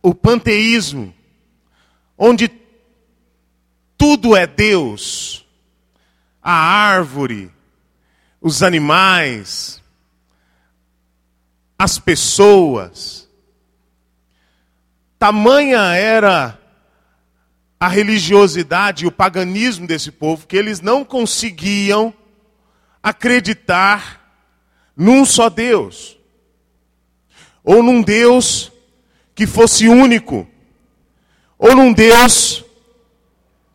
o 0.00 0.14
panteísmo, 0.14 1.12
onde 2.16 2.48
tudo 3.98 4.36
é 4.36 4.46
Deus. 4.46 5.44
A 6.40 6.52
árvore, 6.52 7.50
os 8.40 8.62
animais, 8.62 9.82
as 11.76 11.98
pessoas. 11.98 13.28
Tamanha 15.18 15.80
era 15.96 16.56
a 17.80 17.88
religiosidade 17.88 19.04
e 19.04 19.08
o 19.08 19.12
paganismo 19.12 19.84
desse 19.84 20.12
povo 20.12 20.46
que 20.46 20.56
eles 20.56 20.80
não 20.80 21.04
conseguiam 21.04 22.14
acreditar 23.08 24.20
num 24.96 25.24
só 25.24 25.48
Deus. 25.48 26.18
Ou 27.62 27.82
num 27.82 28.02
Deus 28.02 28.72
que 29.34 29.46
fosse 29.46 29.88
único. 29.88 30.48
Ou 31.58 31.74
num 31.74 31.92
Deus 31.92 32.64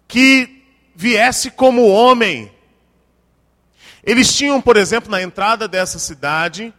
que 0.08 0.66
viesse 0.96 1.52
como 1.52 1.88
homem. 1.88 2.52
Eles 4.03 4.36
tinham, 4.36 4.62
por 4.62 4.77
exemplo, 4.77 5.10
na 5.10 5.22
entrada 5.22 5.68
dessa 5.68 6.00
cidade, 6.00 6.74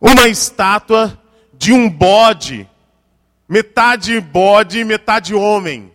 uma 0.00 0.28
estátua 0.28 1.20
de 1.52 1.72
um 1.72 1.90
bode 1.90 2.68
metade 3.48 4.20
bode, 4.20 4.84
metade 4.84 5.34
homem. 5.34 5.90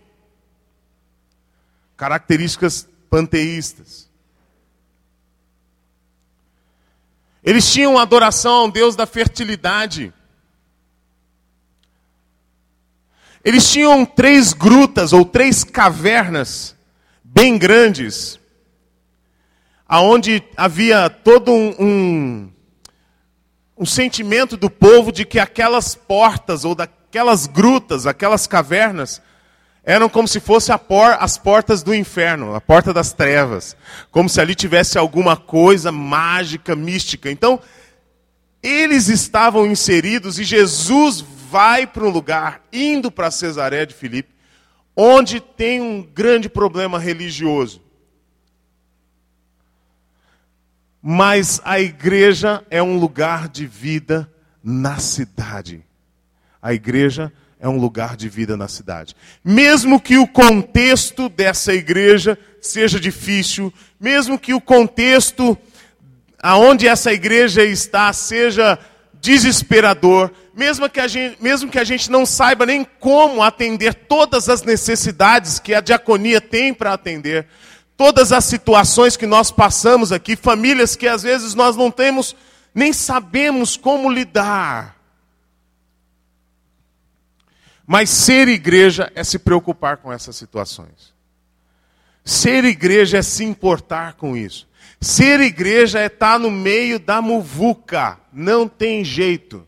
Características 1.96 2.90
panteístas. 3.10 4.10
Eles 7.44 7.72
tinham 7.72 7.98
adoração 7.98 8.54
ao 8.54 8.72
Deus 8.72 8.96
da 8.96 9.06
fertilidade. 9.06 10.14
Eles 13.44 13.70
tinham 13.70 14.06
três 14.06 14.54
grutas 14.54 15.12
ou 15.12 15.26
três 15.26 15.64
cavernas 15.64 16.76
bem 17.22 17.58
grandes, 17.58 18.40
aonde 19.86 20.42
havia 20.56 21.10
todo 21.10 21.52
um, 21.52 21.76
um, 21.80 22.52
um 23.78 23.86
sentimento 23.86 24.56
do 24.56 24.70
povo 24.70 25.12
de 25.12 25.26
que 25.26 25.40
aquelas 25.40 25.94
portas 25.94 26.64
ou 26.64 26.74
da, 26.74 26.84
aquelas 26.84 27.46
grutas, 27.46 28.08
aquelas 28.08 28.48
cavernas, 28.48 29.22
eram 29.84 30.08
como 30.08 30.28
se 30.28 30.40
fossem 30.40 30.78
por, 30.78 31.18
as 31.20 31.38
portas 31.38 31.84
do 31.84 31.94
inferno, 31.94 32.56
a 32.56 32.62
porta 32.62 32.94
das 32.94 33.12
trevas. 33.12 33.76
Como 34.10 34.30
se 34.30 34.40
ali 34.40 34.56
tivesse 34.56 34.98
alguma 34.98 35.36
coisa 35.36 35.92
mágica, 35.92 36.76
mística. 36.76 37.30
Então, 37.30 37.60
eles 38.62 39.10
estavam 39.10 39.68
inseridos 39.68 40.40
e 40.40 40.46
Jesus 40.46 41.20
vai 41.20 41.86
para 41.86 42.06
um 42.06 42.10
lugar, 42.10 42.64
indo 42.72 43.12
para 43.12 43.30
Cesaré 43.30 43.86
de 43.86 43.94
Filipe, 43.94 44.34
onde 44.96 45.42
tem 45.42 45.82
um 45.82 46.02
grande 46.02 46.48
problema 46.48 46.98
religioso. 46.98 47.82
Mas 51.02 51.60
a 51.66 51.82
igreja 51.82 52.66
é 52.70 52.82
um 52.82 52.98
lugar 52.98 53.50
de 53.50 53.68
vida 53.68 54.32
na 54.64 54.98
cidade. 54.98 55.84
A 56.62 56.74
igreja 56.74 57.34
é 57.40 57.43
um 57.70 57.78
lugar 57.78 58.16
de 58.16 58.28
vida 58.28 58.58
na 58.58 58.68
cidade. 58.68 59.16
Mesmo 59.44 60.00
que 60.00 60.18
o 60.18 60.28
contexto 60.28 61.30
dessa 61.30 61.74
igreja 61.74 62.38
seja 62.62 63.00
difícil, 63.00 63.74
mesmo 64.00 64.38
que 64.38 64.54
o 64.54 64.62
contexto 64.62 65.58
aonde 66.42 66.88
essa 66.88 67.14
igreja 67.14 67.64
está 67.64 68.12
seja 68.12 68.78
desesperador, 69.22 70.30
mesmo 70.54 70.90
que, 70.90 71.00
a 71.00 71.08
gente, 71.08 71.42
mesmo 71.42 71.72
que 71.72 71.80
a 71.80 71.84
gente 71.86 72.12
não 72.12 72.26
saiba 72.26 72.66
nem 72.66 72.84
como 72.84 73.42
atender 73.42 73.94
todas 73.94 74.50
as 74.50 74.62
necessidades 74.64 75.60
que 75.60 75.74
a 75.74 75.80
diaconia 75.80 76.42
tem 76.42 76.74
para 76.74 76.92
atender, 76.92 77.48
todas 77.96 78.34
as 78.34 78.44
situações 78.44 79.16
que 79.16 79.26
nós 79.26 79.50
passamos 79.50 80.12
aqui, 80.12 80.36
famílias 80.36 80.98
que 80.98 81.08
às 81.08 81.24
vezes 81.24 81.56
nós 81.56 81.78
não 81.78 81.90
temos, 81.90 82.36
nem 82.76 82.92
sabemos 82.92 83.78
como 83.78 84.12
lidar. 84.12 84.93
Mas 87.86 88.10
ser 88.10 88.48
igreja 88.48 89.12
é 89.14 89.24
se 89.24 89.38
preocupar 89.38 89.98
com 89.98 90.12
essas 90.12 90.36
situações. 90.36 91.14
Ser 92.24 92.64
igreja 92.64 93.18
é 93.18 93.22
se 93.22 93.44
importar 93.44 94.14
com 94.14 94.38
isso. 94.38 94.68
Ser 95.02 95.42
igreja 95.42 96.00
é 96.00 96.06
estar 96.06 96.40
no 96.40 96.50
meio 96.50 96.98
da 96.98 97.22
muvuca. 97.22 98.18
Não 98.32 98.68
tem 98.68 99.04
jeito. 99.04 99.68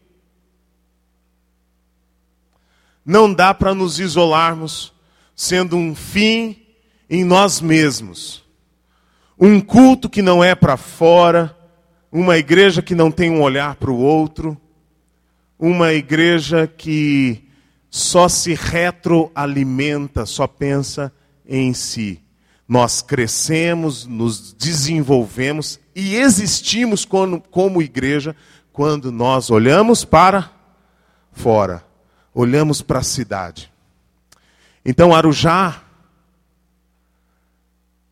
Não 3.06 3.32
dá 3.32 3.54
para 3.54 3.76
nos 3.76 4.00
isolarmos 4.00 4.94
sendo 5.36 5.76
um 5.76 5.94
fim 5.94 6.66
em 7.10 7.24
nós 7.24 7.60
mesmos. 7.60 8.44
Um 9.38 9.60
culto 9.60 10.10
que 10.10 10.22
não 10.22 10.42
é 10.42 10.56
para 10.56 10.78
fora, 10.78 11.56
uma 12.10 12.38
igreja 12.38 12.82
que 12.82 12.96
não 12.96 13.12
tem 13.12 13.30
um 13.30 13.42
olhar 13.42 13.76
para 13.76 13.92
o 13.92 14.00
outro, 14.00 14.60
uma 15.60 15.92
igreja 15.92 16.66
que 16.66 17.45
só 17.96 18.28
se 18.28 18.54
retroalimenta, 18.54 20.26
só 20.26 20.48
pensa 20.48 21.14
em 21.48 21.74
si. 21.74 22.22
Nós 22.68 23.02
crescemos, 23.02 24.06
nos 24.06 24.52
desenvolvemos 24.52 25.80
e 25.96 26.18
existimos 26.18 27.06
como, 27.06 27.40
como 27.40 27.82
igreja 27.82 28.36
quando 28.74 29.14
nós 29.14 29.50
olhamos 29.50 30.04
para 30.04 30.52
fora, 31.32 31.86
olhamos 32.34 32.82
para 32.82 33.00
a 33.00 33.04
cidade. 33.04 33.72
Então, 34.84 35.16
Arujá 35.16 35.82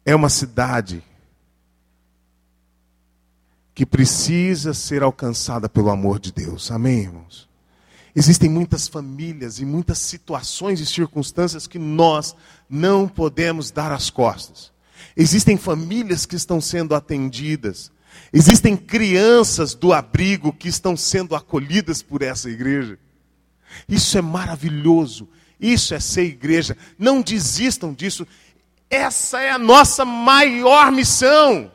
é 0.05 0.15
uma 0.15 0.29
cidade 0.29 1.03
que 3.75 3.85
precisa 3.85 4.73
ser 4.73 5.03
alcançada 5.03 5.67
pelo 5.67 5.89
amor 5.89 6.19
de 6.19 6.31
Deus. 6.31 6.71
Amém, 6.71 6.99
irmãos? 6.99 7.52
Existem 8.15 8.49
muitas 8.49 8.87
famílias 8.87 9.59
e 9.59 9.65
muitas 9.65 9.97
situações 9.97 10.79
e 10.79 10.85
circunstâncias 10.85 11.65
que 11.65 11.79
nós 11.79 12.35
não 12.69 13.07
podemos 13.07 13.71
dar 13.71 13.91
as 13.91 14.09
costas. 14.09 14.71
Existem 15.17 15.57
famílias 15.57 16.25
que 16.25 16.35
estão 16.35 16.61
sendo 16.61 16.93
atendidas. 16.93 17.91
Existem 18.31 18.77
crianças 18.77 19.73
do 19.73 19.91
abrigo 19.91 20.53
que 20.53 20.67
estão 20.67 20.95
sendo 20.95 21.35
acolhidas 21.35 22.03
por 22.03 22.21
essa 22.21 22.49
igreja. 22.49 22.99
Isso 23.89 24.17
é 24.17 24.21
maravilhoso. 24.21 25.27
Isso 25.59 25.95
é 25.95 25.99
ser 25.99 26.25
igreja. 26.25 26.77
Não 26.99 27.21
desistam 27.21 27.93
disso. 27.93 28.27
Essa 28.89 29.41
é 29.41 29.49
a 29.49 29.57
nossa 29.57 30.05
maior 30.05 30.91
missão. 30.91 31.71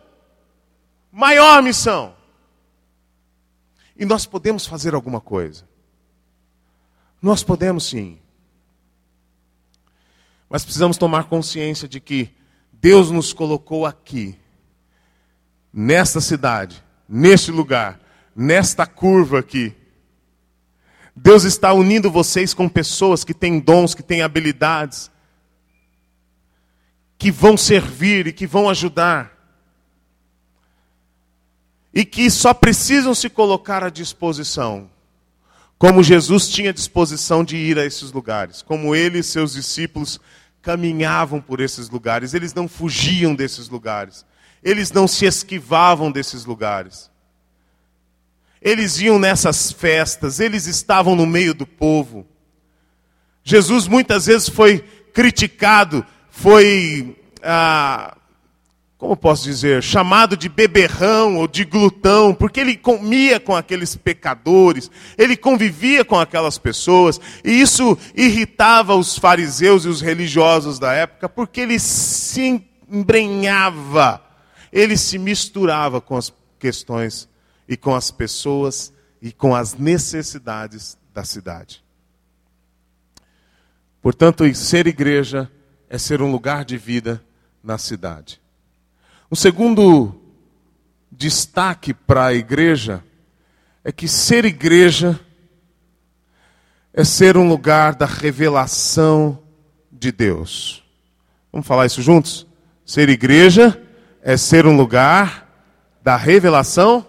Maior 1.10 1.62
missão. 1.62 2.14
E 3.96 4.04
nós 4.04 4.24
podemos 4.24 4.66
fazer 4.66 4.94
alguma 4.94 5.20
coisa. 5.20 5.66
Nós 7.20 7.42
podemos 7.42 7.84
sim. 7.84 8.18
Mas 10.48 10.64
precisamos 10.64 10.96
tomar 10.96 11.24
consciência 11.24 11.88
de 11.88 12.00
que 12.00 12.30
Deus 12.72 13.10
nos 13.10 13.32
colocou 13.32 13.84
aqui, 13.84 14.38
nesta 15.72 16.20
cidade, 16.20 16.82
neste 17.08 17.50
lugar, 17.50 18.00
nesta 18.34 18.86
curva 18.86 19.40
aqui. 19.40 19.74
Deus 21.14 21.42
está 21.42 21.72
unindo 21.72 22.10
vocês 22.10 22.54
com 22.54 22.68
pessoas 22.68 23.24
que 23.24 23.34
têm 23.34 23.58
dons, 23.58 23.94
que 23.94 24.02
têm 24.02 24.22
habilidades, 24.22 25.10
que 27.18 27.30
vão 27.32 27.56
servir 27.56 28.28
e 28.28 28.32
que 28.32 28.46
vão 28.46 28.68
ajudar. 28.68 29.36
E 31.92 32.04
que 32.04 32.30
só 32.30 32.54
precisam 32.54 33.12
se 33.12 33.28
colocar 33.28 33.82
à 33.82 33.90
disposição. 33.90 34.88
Como 35.78 36.02
Jesus 36.02 36.48
tinha 36.48 36.72
disposição 36.72 37.44
de 37.44 37.56
ir 37.56 37.78
a 37.78 37.84
esses 37.84 38.10
lugares, 38.10 38.62
como 38.62 38.96
ele 38.96 39.20
e 39.20 39.22
seus 39.22 39.52
discípulos 39.52 40.18
caminhavam 40.60 41.40
por 41.40 41.60
esses 41.60 41.88
lugares, 41.88 42.34
eles 42.34 42.52
não 42.52 42.66
fugiam 42.66 43.32
desses 43.32 43.68
lugares, 43.68 44.26
eles 44.62 44.90
não 44.90 45.06
se 45.06 45.24
esquivavam 45.24 46.10
desses 46.10 46.44
lugares. 46.44 47.08
Eles 48.60 48.98
iam 48.98 49.20
nessas 49.20 49.70
festas, 49.70 50.40
eles 50.40 50.66
estavam 50.66 51.14
no 51.14 51.24
meio 51.24 51.54
do 51.54 51.64
povo. 51.64 52.26
Jesus 53.44 53.86
muitas 53.86 54.26
vezes 54.26 54.48
foi 54.48 54.80
criticado, 55.14 56.04
foi, 56.28 57.16
ah, 57.40 58.16
como 58.98 59.16
posso 59.16 59.44
dizer, 59.44 59.80
chamado 59.80 60.36
de 60.36 60.48
beberrão 60.48 61.36
ou 61.36 61.46
de 61.46 61.64
glutão, 61.64 62.34
porque 62.34 62.58
ele 62.58 62.76
comia 62.76 63.38
com 63.38 63.54
aqueles 63.54 63.94
pecadores, 63.94 64.90
ele 65.16 65.36
convivia 65.36 66.04
com 66.04 66.18
aquelas 66.18 66.58
pessoas, 66.58 67.20
e 67.44 67.60
isso 67.60 67.96
irritava 68.12 68.96
os 68.96 69.16
fariseus 69.16 69.84
e 69.84 69.88
os 69.88 70.00
religiosos 70.00 70.80
da 70.80 70.92
época, 70.92 71.28
porque 71.28 71.60
ele 71.60 71.78
se 71.78 72.60
embrenhava, 72.90 74.20
ele 74.72 74.96
se 74.96 75.16
misturava 75.16 76.00
com 76.00 76.16
as 76.16 76.32
questões 76.58 77.28
e 77.68 77.76
com 77.76 77.94
as 77.94 78.10
pessoas 78.10 78.92
e 79.22 79.30
com 79.30 79.54
as 79.54 79.74
necessidades 79.74 80.98
da 81.14 81.22
cidade. 81.22 81.84
Portanto, 84.02 84.52
ser 84.56 84.88
igreja 84.88 85.48
é 85.88 85.98
ser 85.98 86.20
um 86.20 86.32
lugar 86.32 86.64
de 86.64 86.76
vida 86.76 87.24
na 87.62 87.78
cidade. 87.78 88.40
O 89.30 89.36
segundo 89.36 90.14
destaque 91.12 91.92
para 91.92 92.26
a 92.26 92.34
igreja 92.34 93.04
é 93.84 93.92
que 93.92 94.08
ser 94.08 94.46
igreja 94.46 95.20
é 96.94 97.04
ser 97.04 97.36
um 97.36 97.46
lugar 97.46 97.94
da 97.94 98.06
revelação 98.06 99.38
de 99.92 100.10
Deus. 100.10 100.82
Vamos 101.52 101.66
falar 101.66 101.84
isso 101.84 102.00
juntos? 102.00 102.46
Ser 102.86 103.10
igreja 103.10 103.78
é 104.22 104.36
ser 104.36 104.66
um 104.66 104.76
lugar 104.76 105.46
da 106.02 106.16
revelação 106.16 107.06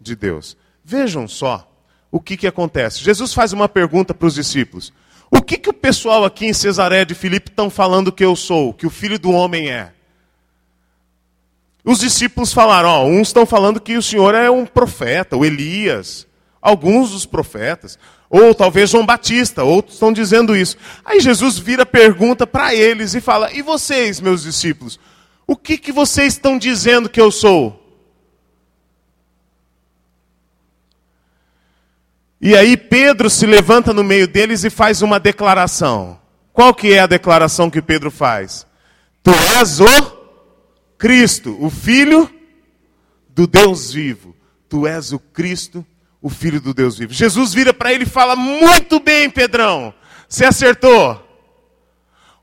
de 0.00 0.14
Deus. 0.14 0.56
Vejam 0.84 1.26
só 1.26 1.68
o 2.12 2.20
que, 2.20 2.36
que 2.36 2.46
acontece. 2.46 3.02
Jesus 3.02 3.34
faz 3.34 3.52
uma 3.52 3.68
pergunta 3.68 4.14
para 4.14 4.28
os 4.28 4.34
discípulos. 4.34 4.92
O 5.32 5.42
que, 5.42 5.58
que 5.58 5.68
o 5.68 5.74
pessoal 5.74 6.24
aqui 6.24 6.46
em 6.46 6.52
Cesareia 6.52 7.04
de 7.04 7.14
Filipe 7.14 7.50
estão 7.50 7.68
falando 7.68 8.12
que 8.12 8.24
eu 8.24 8.36
sou, 8.36 8.72
que 8.72 8.86
o 8.86 8.90
filho 8.90 9.18
do 9.18 9.32
homem 9.32 9.68
é? 9.68 9.97
Os 11.88 12.00
discípulos 12.00 12.52
falaram, 12.52 12.90
ó, 12.90 13.06
uns 13.06 13.28
estão 13.28 13.46
falando 13.46 13.80
que 13.80 13.96
o 13.96 14.02
Senhor 14.02 14.34
é 14.34 14.50
um 14.50 14.66
profeta, 14.66 15.38
o 15.38 15.42
Elias, 15.42 16.26
alguns 16.60 17.12
dos 17.12 17.24
profetas, 17.24 17.98
ou 18.28 18.54
talvez 18.54 18.90
João 18.90 19.06
Batista, 19.06 19.64
outros 19.64 19.94
estão 19.94 20.12
dizendo 20.12 20.54
isso. 20.54 20.76
Aí 21.02 21.18
Jesus 21.18 21.58
vira 21.58 21.86
pergunta 21.86 22.46
para 22.46 22.74
eles 22.74 23.14
e 23.14 23.22
fala: 23.22 23.50
"E 23.54 23.62
vocês, 23.62 24.20
meus 24.20 24.42
discípulos, 24.42 25.00
o 25.46 25.56
que 25.56 25.78
que 25.78 25.90
vocês 25.90 26.34
estão 26.34 26.58
dizendo 26.58 27.08
que 27.08 27.18
eu 27.18 27.30
sou?" 27.30 27.82
E 32.38 32.54
aí 32.54 32.76
Pedro 32.76 33.30
se 33.30 33.46
levanta 33.46 33.94
no 33.94 34.04
meio 34.04 34.28
deles 34.28 34.62
e 34.62 34.68
faz 34.68 35.00
uma 35.00 35.18
declaração. 35.18 36.20
Qual 36.52 36.74
que 36.74 36.92
é 36.92 37.00
a 37.00 37.06
declaração 37.06 37.70
que 37.70 37.80
Pedro 37.80 38.10
faz? 38.10 38.66
Tu 39.22 39.30
és 39.58 39.80
o 39.80 40.17
Cristo, 40.98 41.56
o 41.60 41.70
Filho 41.70 42.28
do 43.28 43.46
Deus 43.46 43.92
vivo. 43.92 44.36
Tu 44.68 44.86
és 44.86 45.12
o 45.12 45.18
Cristo, 45.18 45.86
o 46.20 46.28
Filho 46.28 46.60
do 46.60 46.74
Deus 46.74 46.98
vivo. 46.98 47.12
Jesus 47.12 47.54
vira 47.54 47.72
para 47.72 47.92
ele 47.92 48.04
e 48.04 48.08
fala: 48.08 48.36
Muito 48.36 49.00
bem, 49.00 49.30
Pedrão, 49.30 49.94
você 50.28 50.44
acertou. 50.44 51.24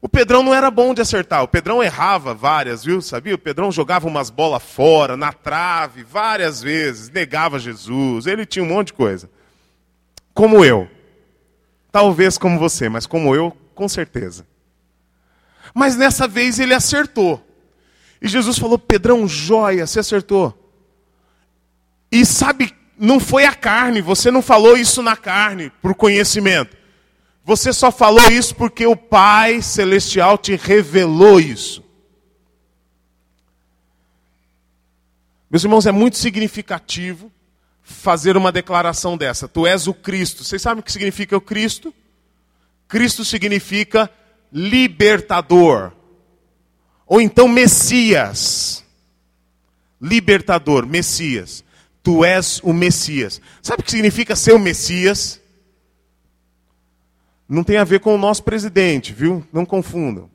O 0.01 0.09
Pedrão 0.09 0.43
não 0.43 0.53
era 0.53 0.69
bom 0.69 0.93
de 0.93 1.01
acertar, 1.01 1.43
o 1.43 1.47
Pedrão 1.47 1.83
errava 1.83 2.33
várias, 2.33 2.83
viu? 2.83 3.01
Sabia? 3.01 3.33
O 3.33 3.39
Pedrão 3.39 3.71
jogava 3.71 4.07
umas 4.07 4.29
bolas 4.29 4.61
fora, 4.61 5.17
na 5.17 5.33
trave, 5.33 6.03
várias 6.03 6.61
vezes, 6.61 7.09
negava 7.09 7.57
Jesus, 7.57 8.27
ele 8.27 8.45
tinha 8.45 8.63
um 8.63 8.67
monte 8.67 8.87
de 8.87 8.93
coisa 8.93 9.29
como 10.35 10.65
eu. 10.65 10.87
Talvez 11.91 12.37
como 12.37 12.59
você, 12.59 12.89
mas 12.89 13.07
como 13.07 13.33
eu, 13.33 13.55
com 13.73 13.87
certeza. 13.87 14.45
Mas 15.73 15.95
nessa 15.95 16.27
vez 16.27 16.59
ele 16.59 16.73
acertou. 16.73 17.41
E 18.21 18.27
Jesus 18.27 18.57
falou: 18.57 18.77
Pedrão, 18.77 19.27
joia, 19.27 19.85
você 19.85 19.99
acertou. 19.99 20.53
E 22.11 22.25
sabe, 22.25 22.73
não 22.97 23.19
foi 23.19 23.45
a 23.45 23.53
carne, 23.53 24.01
você 24.01 24.31
não 24.31 24.41
falou 24.41 24.77
isso 24.77 25.01
na 25.01 25.15
carne, 25.15 25.71
por 25.81 25.93
conhecimento. 25.95 26.77
Você 27.43 27.71
só 27.71 27.91
falou 27.91 28.31
isso 28.31 28.55
porque 28.55 28.87
o 28.87 28.95
Pai 28.95 29.61
Celestial 29.61 30.37
te 30.37 30.55
revelou 30.55 31.39
isso. 31.39 31.83
Meus 35.49 35.63
irmãos, 35.63 35.85
é 35.85 35.91
muito 35.91 36.17
significativo 36.17 37.31
fazer 37.83 38.35
uma 38.35 38.51
declaração 38.51 39.15
dessa. 39.15 39.47
Tu 39.47 39.67
és 39.67 39.87
o 39.87 39.93
Cristo. 39.93 40.43
Vocês 40.43 40.61
sabem 40.61 40.79
o 40.79 40.83
que 40.83 40.91
significa 40.91 41.37
o 41.37 41.41
Cristo? 41.41 41.93
Cristo 42.87 43.23
significa 43.23 44.09
libertador. 44.51 45.91
Ou 47.05 47.21
então 47.21 47.47
Messias. 47.47 48.83
Libertador, 50.01 50.85
Messias. 50.85 51.63
Tu 52.03 52.23
és 52.23 52.59
o 52.63 52.73
Messias. 52.73 53.41
Sabe 53.61 53.81
o 53.81 53.83
que 53.83 53.91
significa 53.91 54.35
ser 54.35 54.53
o 54.53 54.59
Messias? 54.59 55.41
Não 57.47 57.63
tem 57.63 57.77
a 57.77 57.83
ver 57.83 57.99
com 57.99 58.13
o 58.13 58.17
nosso 58.17 58.43
presidente, 58.43 59.13
viu? 59.13 59.45
Não 59.51 59.65
confundam. 59.65 60.29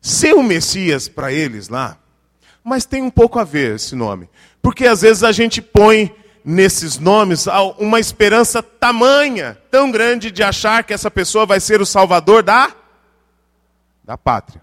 Ser 0.00 0.34
o 0.34 0.42
Messias 0.42 1.08
para 1.08 1.32
eles 1.32 1.68
lá, 1.68 1.98
mas 2.62 2.84
tem 2.84 3.02
um 3.02 3.10
pouco 3.10 3.38
a 3.38 3.44
ver 3.44 3.76
esse 3.76 3.94
nome. 3.94 4.28
Porque 4.60 4.86
às 4.86 5.02
vezes 5.02 5.22
a 5.22 5.32
gente 5.32 5.60
põe 5.62 6.14
nesses 6.44 6.98
nomes 6.98 7.46
uma 7.78 7.98
esperança 7.98 8.62
tamanha, 8.62 9.58
tão 9.70 9.90
grande 9.90 10.30
de 10.30 10.42
achar 10.42 10.84
que 10.84 10.92
essa 10.92 11.10
pessoa 11.10 11.46
vai 11.46 11.58
ser 11.58 11.80
o 11.80 11.86
salvador 11.86 12.42
da 12.42 12.72
da 14.04 14.18
pátria. 14.18 14.62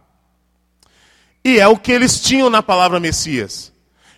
E 1.43 1.59
é 1.59 1.67
o 1.67 1.77
que 1.77 1.91
eles 1.91 2.19
tinham 2.19 2.49
na 2.49 2.61
palavra 2.61 2.99
Messias. 2.99 3.71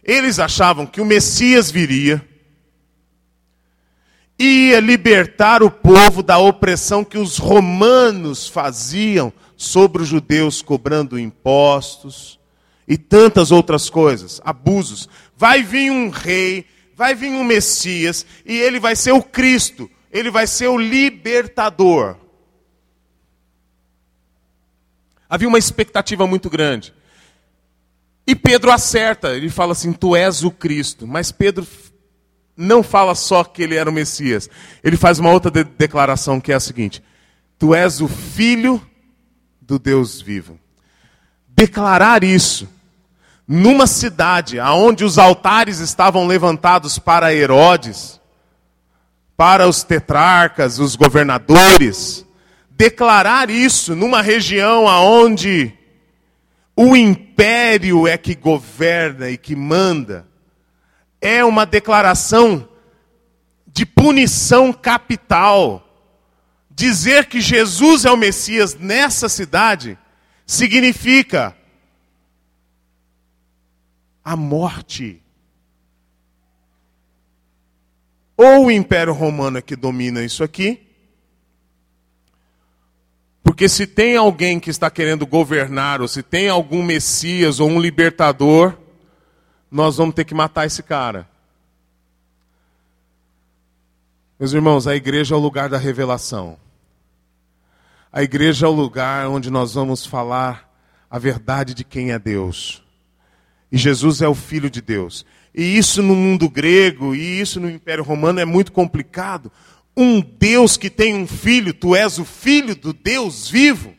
Eles 0.04 0.40
achavam 0.40 0.86
que 0.86 1.00
o 1.00 1.06
Messias 1.06 1.72
viria 1.72 2.22
ia 4.38 4.80
libertar 4.80 5.64
o 5.64 5.72
povo 5.72 6.22
da 6.24 6.38
opressão 6.38 7.04
que 7.04 7.18
os 7.18 7.38
romanos 7.38 8.48
faziam 8.48 9.32
sobre 9.56 10.02
os 10.02 10.08
judeus 10.08 10.62
cobrando 10.62 11.20
impostos 11.20 12.40
e 12.88 12.98
tantas 12.98 13.52
outras 13.52 13.90
coisas, 13.90 14.42
abusos. 14.44 15.08
Vai 15.38 15.64
vir 15.64 15.92
um 15.92 16.10
rei, 16.10 16.66
vai 16.96 17.16
vir 17.16 17.30
um 17.30 17.44
Messias, 17.44 18.26
e 18.46 18.58
ele 18.58 18.80
vai 18.80 18.96
ser 18.96 19.12
o 19.12 19.22
Cristo, 19.22 19.90
ele 20.12 20.30
vai 20.30 20.48
ser 20.48 20.68
o 20.68 20.78
libertador. 20.78 22.18
Havia 25.30 25.48
uma 25.48 25.58
expectativa 25.58 26.28
muito 26.28 26.50
grande. 26.50 26.94
E 28.26 28.36
Pedro 28.36 28.72
acerta, 28.72 29.36
ele 29.36 29.50
fala 29.50 29.74
assim: 29.74 29.92
Tu 29.92 30.16
és 30.16 30.44
o 30.44 30.52
Cristo. 30.52 31.06
Mas 31.06 31.32
Pedro 31.32 31.68
não 32.56 32.82
fala 32.82 33.16
só 33.16 33.44
que 33.44 33.62
ele 33.62 33.76
era 33.76 33.90
o 33.90 33.94
Messias. 33.94 34.50
Ele 34.84 34.96
faz 34.96 35.20
uma 35.20 35.32
outra 35.32 35.52
de 35.52 35.64
declaração 35.64 36.40
que 36.40 36.52
é 36.52 36.56
a 36.56 36.60
seguinte: 36.60 37.04
Tu 37.60 37.76
és 37.76 38.02
o 38.02 38.08
Filho 38.08 38.82
do 39.62 39.78
Deus 39.78 40.22
vivo. 40.22 40.60
Declarar 41.48 42.24
isso 42.24 42.68
numa 43.48 43.86
cidade 43.86 44.60
onde 44.60 45.04
os 45.04 45.18
altares 45.18 45.80
estavam 45.80 46.26
levantados 46.26 46.98
para 46.98 47.34
Herodes, 47.34 48.20
para 49.36 49.68
os 49.68 49.84
tetrarcas, 49.84 50.80
os 50.80 50.96
governadores, 50.96 52.26
declarar 52.70 53.50
isso 53.50 53.96
numa 53.96 54.22
região 54.22 54.88
aonde 54.88 55.74
o 56.76 56.96
império 56.96 58.08
é 58.08 58.18
que 58.18 58.36
governa 58.36 59.30
e 59.30 59.38
que 59.38 59.56
manda, 59.56 60.28
é 61.22 61.44
uma 61.46 61.66
declaração 61.66 62.68
de 63.68 63.86
punição 63.86 64.74
capital. 64.74 65.80
Dizer 66.70 67.28
que 67.28 67.40
Jesus 67.40 68.06
é 68.06 68.12
o 68.12 68.18
Messias 68.18 68.76
nessa 68.76 69.30
cidade 69.30 69.98
significa 70.46 71.56
a 74.24 74.36
morte. 74.36 75.22
Ou 78.36 78.66
o 78.66 78.72
Império 78.72 79.14
Romano 79.14 79.60
é 79.60 79.62
que 79.62 79.76
domina 79.76 80.24
isso 80.24 80.44
aqui, 80.44 80.83
porque 83.44 83.68
se 83.68 83.86
tem 83.86 84.16
alguém 84.16 84.60
que 84.60 84.70
está 84.70 84.90
querendo 84.90 85.28
governar, 85.28 86.02
ou 86.02 86.08
se 86.08 86.24
tem 86.24 86.48
algum 86.48 86.82
Messias 86.82 87.60
ou 87.60 87.70
um 87.70 87.80
libertador, 87.80 88.78
nós 89.70 89.98
vamos 89.98 90.16
ter 90.16 90.24
que 90.24 90.34
matar 90.34 90.66
esse 90.66 90.82
cara. 90.82 91.28
Meus 94.40 94.54
irmãos, 94.54 94.88
a 94.88 94.96
igreja 94.96 95.36
é 95.36 95.38
o 95.38 95.42
lugar 95.42 95.68
da 95.68 95.78
revelação. 95.78 96.58
A 98.12 98.24
igreja 98.24 98.66
é 98.66 98.70
o 98.70 98.74
lugar 98.74 99.28
onde 99.28 99.50
nós 99.50 99.74
vamos 99.74 100.06
falar 100.06 100.72
a 101.10 101.20
verdade 101.20 101.74
de 101.74 101.84
quem 101.84 102.12
é 102.12 102.20
Deus. 102.20 102.82
E 103.72 103.78
Jesus 103.78 104.22
é 104.22 104.28
o 104.28 104.36
Filho 104.36 104.70
de 104.70 104.82
Deus. 104.82 105.26
E 105.54 105.78
isso 105.78 106.02
no 106.02 106.16
mundo 106.16 106.50
grego 106.50 107.14
e 107.14 107.40
isso 107.40 107.60
no 107.60 107.70
Império 107.70 108.04
Romano 108.04 108.40
é 108.40 108.46
muito 108.46 108.72
complicado. 108.72 109.52
Um 109.96 110.22
Deus 110.22 110.76
que 110.76 110.90
tem 110.90 111.16
um 111.16 111.28
filho, 111.28 111.74
tu 111.74 111.96
és 111.96 112.18
o 112.18 112.26
filho 112.26 112.76
do 112.76 112.94
Deus 112.94 113.50
vivo. 113.50 113.94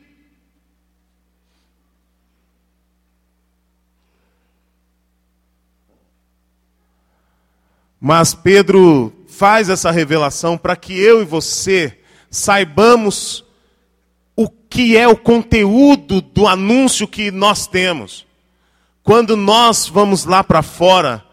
Mas 8.06 8.34
Pedro 8.34 9.10
faz 9.26 9.70
essa 9.70 9.90
revelação 9.90 10.58
para 10.58 10.76
que 10.76 10.92
eu 10.92 11.22
e 11.22 11.24
você 11.24 11.98
saibamos 12.30 13.42
o 14.36 14.46
que 14.48 14.94
é 14.94 15.08
o 15.08 15.16
conteúdo 15.16 16.20
do 16.20 16.46
anúncio 16.46 17.08
que 17.08 17.30
nós 17.30 17.66
temos. 17.66 18.26
Quando 19.02 19.36
nós 19.36 19.88
vamos 19.88 20.26
lá 20.26 20.44
para 20.44 20.62
fora, 20.62 21.23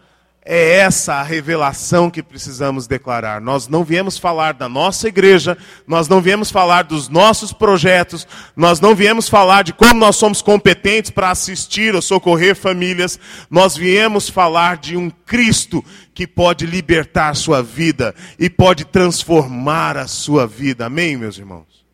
é 0.44 0.78
essa 0.78 1.14
a 1.14 1.22
revelação 1.22 2.10
que 2.10 2.22
precisamos 2.22 2.88
declarar. 2.88 3.40
Nós 3.40 3.68
não 3.68 3.84
viemos 3.84 4.18
falar 4.18 4.54
da 4.54 4.68
nossa 4.68 5.06
igreja, 5.06 5.56
nós 5.86 6.08
não 6.08 6.20
viemos 6.20 6.50
falar 6.50 6.82
dos 6.82 7.08
nossos 7.08 7.52
projetos, 7.52 8.26
nós 8.56 8.80
não 8.80 8.94
viemos 8.94 9.28
falar 9.28 9.62
de 9.62 9.72
como 9.72 10.00
nós 10.00 10.16
somos 10.16 10.42
competentes 10.42 11.12
para 11.12 11.30
assistir 11.30 11.94
ou 11.94 12.02
socorrer 12.02 12.56
famílias, 12.56 13.20
nós 13.48 13.76
viemos 13.76 14.28
falar 14.28 14.78
de 14.78 14.96
um 14.96 15.10
Cristo 15.10 15.84
que 16.12 16.26
pode 16.26 16.66
libertar 16.66 17.28
a 17.28 17.34
sua 17.34 17.62
vida 17.62 18.12
e 18.36 18.50
pode 18.50 18.84
transformar 18.84 19.96
a 19.96 20.08
sua 20.08 20.44
vida. 20.44 20.86
Amém, 20.86 21.16
meus 21.16 21.38
irmãos? 21.38 21.86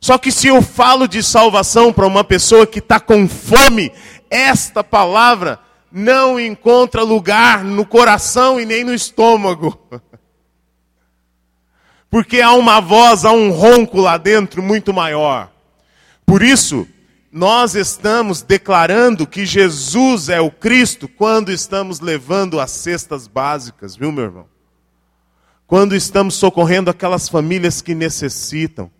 Só 0.00 0.18
que 0.18 0.32
se 0.32 0.48
eu 0.48 0.60
falo 0.60 1.06
de 1.06 1.22
salvação 1.22 1.92
para 1.92 2.06
uma 2.06 2.24
pessoa 2.24 2.66
que 2.66 2.80
está 2.80 2.98
com 2.98 3.28
fome, 3.28 3.92
esta 4.28 4.82
palavra 4.82 5.60
não 5.92 6.40
encontra 6.40 7.02
lugar 7.02 7.62
no 7.62 7.84
coração 7.84 8.58
e 8.58 8.64
nem 8.64 8.82
no 8.82 8.94
estômago. 8.94 9.78
Porque 12.10 12.40
há 12.40 12.52
uma 12.52 12.80
voz, 12.80 13.24
há 13.24 13.32
um 13.32 13.50
ronco 13.50 14.00
lá 14.00 14.16
dentro 14.18 14.62
muito 14.62 14.92
maior. 14.92 15.50
Por 16.26 16.42
isso, 16.42 16.86
nós 17.30 17.74
estamos 17.74 18.42
declarando 18.42 19.26
que 19.26 19.46
Jesus 19.46 20.28
é 20.28 20.40
o 20.40 20.50
Cristo 20.50 21.08
quando 21.08 21.50
estamos 21.50 22.00
levando 22.00 22.60
as 22.60 22.70
cestas 22.70 23.26
básicas, 23.26 23.96
viu, 23.96 24.12
meu 24.12 24.24
irmão? 24.24 24.46
Quando 25.66 25.96
estamos 25.96 26.34
socorrendo 26.34 26.90
aquelas 26.90 27.30
famílias 27.30 27.80
que 27.80 27.94
necessitam. 27.94 28.90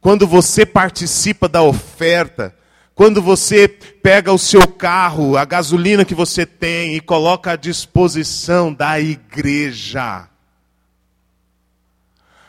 Quando 0.00 0.26
você 0.26 0.64
participa 0.64 1.48
da 1.48 1.62
oferta 1.62 2.54
quando 3.02 3.20
você 3.20 3.66
pega 3.66 4.32
o 4.32 4.38
seu 4.38 4.64
carro, 4.64 5.36
a 5.36 5.44
gasolina 5.44 6.04
que 6.04 6.14
você 6.14 6.46
tem 6.46 6.94
e 6.94 7.00
coloca 7.00 7.50
à 7.50 7.56
disposição 7.56 8.72
da 8.72 9.00
igreja. 9.00 10.28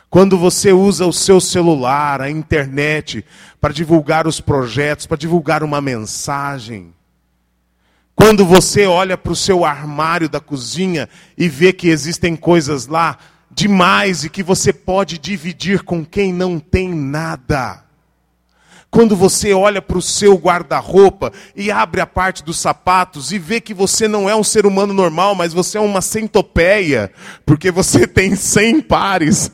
Quando 0.08 0.38
você 0.38 0.72
usa 0.72 1.06
o 1.06 1.12
seu 1.12 1.40
celular, 1.40 2.20
a 2.20 2.30
internet, 2.30 3.24
para 3.60 3.74
divulgar 3.74 4.28
os 4.28 4.40
projetos, 4.40 5.06
para 5.06 5.16
divulgar 5.16 5.64
uma 5.64 5.80
mensagem. 5.80 6.94
Quando 8.14 8.44
você 8.44 8.86
olha 8.86 9.18
para 9.18 9.32
o 9.32 9.36
seu 9.36 9.64
armário 9.64 10.28
da 10.28 10.38
cozinha 10.38 11.08
e 11.36 11.48
vê 11.48 11.72
que 11.72 11.88
existem 11.88 12.36
coisas 12.36 12.86
lá 12.86 13.18
demais 13.50 14.22
e 14.22 14.30
que 14.30 14.44
você 14.44 14.72
pode 14.72 15.18
dividir 15.18 15.82
com 15.82 16.04
quem 16.04 16.32
não 16.32 16.60
tem 16.60 16.94
nada. 16.94 17.83
Quando 18.94 19.16
você 19.16 19.52
olha 19.52 19.82
para 19.82 19.98
o 19.98 20.02
seu 20.02 20.36
guarda-roupa 20.36 21.32
e 21.56 21.68
abre 21.68 22.00
a 22.00 22.06
parte 22.06 22.44
dos 22.44 22.60
sapatos 22.60 23.32
e 23.32 23.40
vê 23.40 23.60
que 23.60 23.74
você 23.74 24.06
não 24.06 24.30
é 24.30 24.36
um 24.36 24.44
ser 24.44 24.66
humano 24.66 24.94
normal, 24.94 25.34
mas 25.34 25.52
você 25.52 25.78
é 25.78 25.80
uma 25.80 26.00
centopeia, 26.00 27.10
porque 27.44 27.72
você 27.72 28.06
tem 28.06 28.36
100 28.36 28.82
pares. 28.82 29.50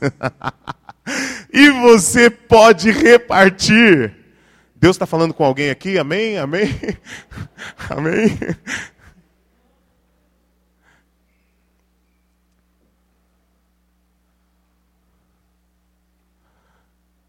e 1.50 1.70
você 1.70 2.28
pode 2.28 2.90
repartir. 2.90 4.14
Deus 4.76 4.96
está 4.96 5.06
falando 5.06 5.32
com 5.32 5.42
alguém 5.42 5.70
aqui? 5.70 5.96
Amém? 5.96 6.36
Amém? 6.36 6.78
Amém? 7.88 8.38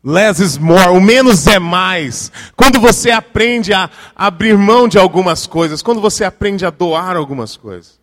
Less 0.03 0.41
is 0.41 0.57
more, 0.57 0.89
o 0.89 0.99
menos 0.99 1.45
é 1.45 1.59
mais. 1.59 2.31
Quando 2.55 2.79
você 2.79 3.11
aprende 3.11 3.71
a 3.71 3.89
abrir 4.15 4.57
mão 4.57 4.87
de 4.87 4.97
algumas 4.97 5.45
coisas, 5.45 5.83
quando 5.83 6.01
você 6.01 6.23
aprende 6.23 6.65
a 6.65 6.71
doar 6.71 7.15
algumas 7.15 7.55
coisas. 7.55 7.99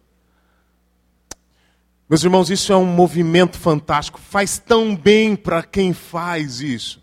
Meus 2.08 2.22
irmãos, 2.22 2.50
isso 2.50 2.72
é 2.72 2.76
um 2.76 2.86
movimento 2.86 3.58
fantástico. 3.58 4.20
Faz 4.20 4.58
tão 4.58 4.94
bem 4.96 5.34
para 5.34 5.62
quem 5.62 5.92
faz 5.92 6.60
isso. 6.60 7.02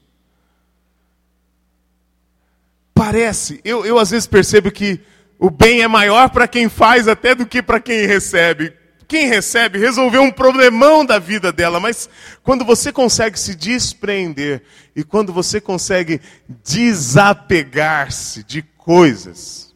Parece, 2.94 3.60
eu, 3.66 3.86
eu 3.86 4.00
às 4.00 4.12
vezes 4.12 4.26
percebo 4.26 4.72
que 4.72 5.02
o 5.38 5.50
bem 5.50 5.82
é 5.82 5.88
maior 5.88 6.30
para 6.30 6.48
quem 6.48 6.70
faz 6.70 7.10
até 7.10 7.36
do 7.36 7.46
que 7.46 7.62
para 7.62 7.82
quem 7.82 8.08
recebe 8.08 8.74
quem 9.08 9.28
recebe 9.28 9.80
resolveu 9.80 10.22
um 10.22 10.32
problemão 10.32 11.06
da 11.06 11.20
vida 11.20 11.52
dela, 11.52 11.80
mas 11.80 12.10
quando 12.44 12.66
você 12.66 12.92
consegue 12.92 13.40
se 13.40 13.56
despreender 13.56 14.64
e 14.96 15.04
quando 15.04 15.32
você 15.32 15.62
consegue 15.62 16.20
desapegar-se 16.64 18.44
de 18.44 18.62
coisas, 18.62 19.74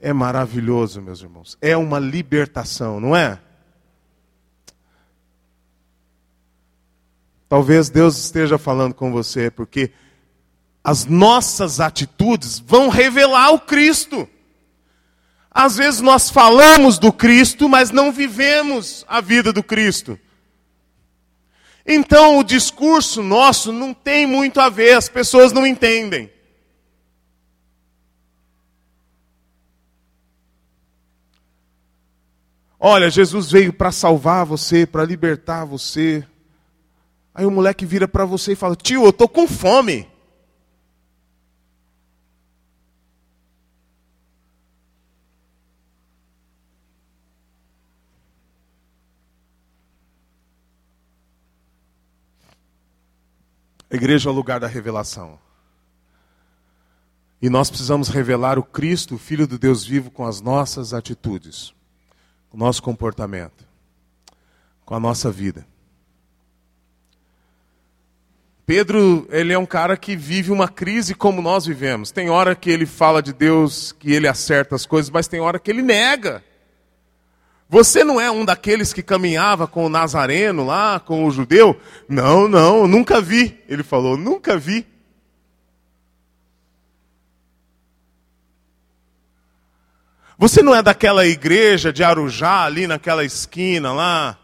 é 0.00 0.12
maravilhoso, 0.12 1.02
meus 1.02 1.20
irmãos. 1.20 1.58
É 1.60 1.76
uma 1.76 1.98
libertação, 1.98 3.00
não 3.00 3.16
é? 3.16 3.40
Talvez 7.48 7.88
Deus 7.88 8.18
esteja 8.18 8.58
falando 8.58 8.94
com 8.94 9.10
você, 9.10 9.50
porque 9.50 9.92
as 10.82 11.04
nossas 11.04 11.80
atitudes 11.80 12.58
vão 12.58 12.88
revelar 12.88 13.50
o 13.50 13.60
Cristo. 13.60 14.28
Às 15.58 15.74
vezes 15.74 16.02
nós 16.02 16.28
falamos 16.28 16.98
do 16.98 17.10
Cristo, 17.10 17.66
mas 17.66 17.90
não 17.90 18.12
vivemos 18.12 19.06
a 19.08 19.22
vida 19.22 19.54
do 19.54 19.62
Cristo. 19.62 20.20
Então 21.86 22.38
o 22.38 22.44
discurso 22.44 23.22
nosso 23.22 23.72
não 23.72 23.94
tem 23.94 24.26
muito 24.26 24.60
a 24.60 24.68
ver, 24.68 24.98
as 24.98 25.08
pessoas 25.08 25.54
não 25.54 25.66
entendem. 25.66 26.30
Olha, 32.78 33.08
Jesus 33.08 33.50
veio 33.50 33.72
para 33.72 33.90
salvar 33.90 34.44
você, 34.44 34.84
para 34.86 35.06
libertar 35.06 35.64
você. 35.64 36.22
Aí 37.34 37.46
o 37.46 37.50
moleque 37.50 37.86
vira 37.86 38.06
para 38.06 38.26
você 38.26 38.52
e 38.52 38.56
fala: 38.56 38.76
Tio, 38.76 39.04
eu 39.04 39.08
estou 39.08 39.26
com 39.26 39.48
fome. 39.48 40.06
A 53.90 53.96
igreja 53.96 54.28
é 54.28 54.32
o 54.32 54.34
lugar 54.34 54.60
da 54.60 54.66
revelação. 54.66 55.38
E 57.40 57.48
nós 57.48 57.68
precisamos 57.68 58.08
revelar 58.08 58.58
o 58.58 58.62
Cristo, 58.62 59.14
o 59.14 59.18
Filho 59.18 59.46
do 59.46 59.58
Deus 59.58 59.84
vivo, 59.84 60.10
com 60.10 60.26
as 60.26 60.40
nossas 60.40 60.94
atitudes, 60.94 61.74
com 62.48 62.56
o 62.56 62.60
nosso 62.60 62.82
comportamento, 62.82 63.66
com 64.84 64.94
a 64.94 65.00
nossa 65.00 65.30
vida. 65.30 65.66
Pedro, 68.64 69.28
ele 69.30 69.52
é 69.52 69.58
um 69.58 69.66
cara 69.66 69.96
que 69.96 70.16
vive 70.16 70.50
uma 70.50 70.66
crise 70.66 71.14
como 71.14 71.40
nós 71.40 71.66
vivemos. 71.66 72.10
Tem 72.10 72.28
hora 72.30 72.56
que 72.56 72.68
ele 72.68 72.84
fala 72.84 73.22
de 73.22 73.32
Deus, 73.32 73.92
que 73.92 74.12
ele 74.12 74.26
acerta 74.26 74.74
as 74.74 74.84
coisas, 74.84 75.08
mas 75.08 75.28
tem 75.28 75.38
hora 75.38 75.60
que 75.60 75.70
ele 75.70 75.82
nega. 75.82 76.42
Você 77.68 78.04
não 78.04 78.20
é 78.20 78.30
um 78.30 78.44
daqueles 78.44 78.92
que 78.92 79.02
caminhava 79.02 79.66
com 79.66 79.84
o 79.84 79.88
nazareno 79.88 80.64
lá, 80.64 81.00
com 81.00 81.24
o 81.24 81.30
judeu? 81.30 81.78
Não, 82.08 82.46
não, 82.46 82.86
nunca 82.86 83.20
vi. 83.20 83.60
Ele 83.68 83.82
falou, 83.82 84.16
nunca 84.16 84.56
vi. 84.56 84.86
Você 90.38 90.62
não 90.62 90.74
é 90.74 90.82
daquela 90.82 91.26
igreja 91.26 91.92
de 91.92 92.04
Arujá, 92.04 92.64
ali 92.64 92.86
naquela 92.86 93.24
esquina 93.24 93.92
lá, 93.92 94.38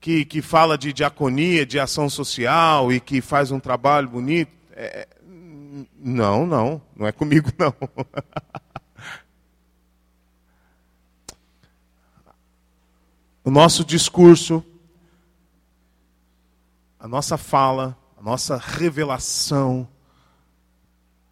que, 0.00 0.24
que 0.24 0.40
fala 0.40 0.78
de 0.78 0.92
diaconia, 0.92 1.64
de 1.64 1.78
ação 1.78 2.08
social 2.08 2.90
e 2.90 2.98
que 2.98 3.20
faz 3.20 3.50
um 3.50 3.60
trabalho 3.60 4.08
bonito? 4.08 4.50
É, 4.72 5.06
não, 5.98 6.46
não, 6.46 6.82
não 6.96 7.06
é 7.06 7.12
comigo 7.12 7.50
não. 7.58 7.74
O 13.44 13.50
nosso 13.50 13.84
discurso, 13.84 14.64
a 16.98 17.06
nossa 17.06 17.36
fala, 17.36 17.96
a 18.18 18.22
nossa 18.22 18.56
revelação 18.56 19.86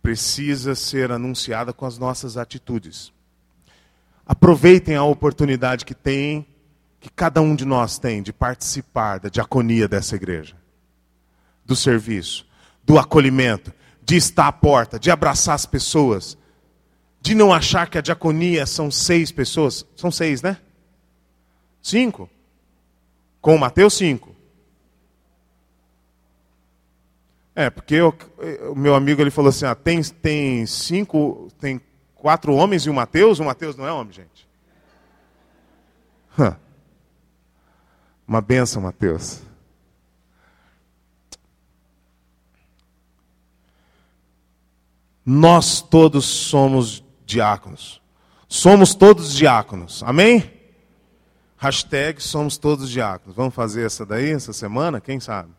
precisa 0.02 0.74
ser 0.74 1.10
anunciada 1.10 1.72
com 1.72 1.86
as 1.86 1.96
nossas 1.96 2.36
atitudes. 2.36 3.10
Aproveitem 4.26 4.94
a 4.94 5.02
oportunidade 5.02 5.86
que 5.86 5.94
tem, 5.94 6.46
que 7.00 7.08
cada 7.08 7.40
um 7.40 7.56
de 7.56 7.64
nós 7.64 7.98
tem, 7.98 8.22
de 8.22 8.32
participar 8.32 9.18
da 9.18 9.30
diaconia 9.30 9.88
dessa 9.88 10.14
igreja, 10.14 10.54
do 11.64 11.74
serviço, 11.74 12.46
do 12.84 12.98
acolhimento, 12.98 13.72
de 14.04 14.16
estar 14.16 14.48
à 14.48 14.52
porta, 14.52 14.98
de 14.98 15.10
abraçar 15.10 15.54
as 15.54 15.64
pessoas, 15.64 16.36
de 17.20 17.34
não 17.34 17.54
achar 17.54 17.88
que 17.88 17.96
a 17.96 18.02
diaconia 18.02 18.66
são 18.66 18.90
seis 18.90 19.32
pessoas. 19.32 19.86
São 19.96 20.10
seis, 20.10 20.42
né? 20.42 20.58
Cinco. 21.82 22.30
Com 23.40 23.58
Mateus, 23.58 23.94
cinco. 23.94 24.34
É, 27.54 27.68
porque 27.68 28.00
o 28.00 28.74
meu 28.74 28.94
amigo 28.94 29.20
ele 29.20 29.30
falou 29.30 29.50
assim: 29.50 29.66
ah, 29.66 29.74
tem, 29.74 30.02
tem 30.02 30.64
cinco, 30.64 31.48
tem 31.60 31.80
quatro 32.14 32.54
homens 32.54 32.86
e 32.86 32.90
um 32.90 32.94
Mateus? 32.94 33.40
O 33.40 33.44
Mateus 33.44 33.76
não 33.76 33.86
é 33.86 33.92
homem, 33.92 34.12
gente. 34.12 34.48
Uma 38.26 38.40
benção, 38.40 38.80
Mateus. 38.80 39.42
Nós 45.26 45.82
todos 45.82 46.24
somos 46.24 47.04
diáconos. 47.26 48.00
Somos 48.48 48.94
todos 48.94 49.34
diáconos. 49.34 50.02
Amém? 50.02 50.61
Hashtag 51.62 52.20
somos 52.20 52.58
todos 52.58 52.90
diáconos. 52.90 53.36
Vamos 53.36 53.54
fazer 53.54 53.86
essa 53.86 54.04
daí, 54.04 54.32
essa 54.32 54.52
semana? 54.52 55.00
Quem 55.00 55.20
sabe? 55.20 55.50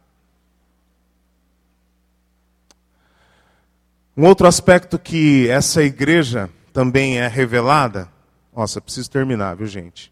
Um 4.18 4.26
outro 4.26 4.46
aspecto 4.46 5.00
que 5.00 5.48
essa 5.48 5.82
igreja 5.82 6.50
também 6.74 7.20
é 7.20 7.28
revelada. 7.30 8.12
Nossa, 8.54 8.82
preciso 8.82 9.10
terminar, 9.10 9.56
viu, 9.56 9.66
gente? 9.66 10.12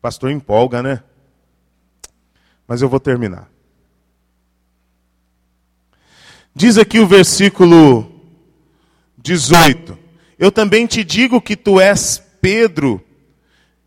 Pastor 0.00 0.30
empolga, 0.30 0.80
né? 0.80 1.02
Mas 2.64 2.80
eu 2.80 2.88
vou 2.88 3.00
terminar. 3.00 3.50
Diz 6.54 6.78
aqui 6.78 7.00
o 7.00 7.06
versículo 7.06 8.08
18: 9.18 9.98
Eu 10.38 10.52
também 10.52 10.86
te 10.86 11.02
digo 11.02 11.40
que 11.40 11.56
tu 11.56 11.80
és 11.80 12.22
Pedro 12.40 13.04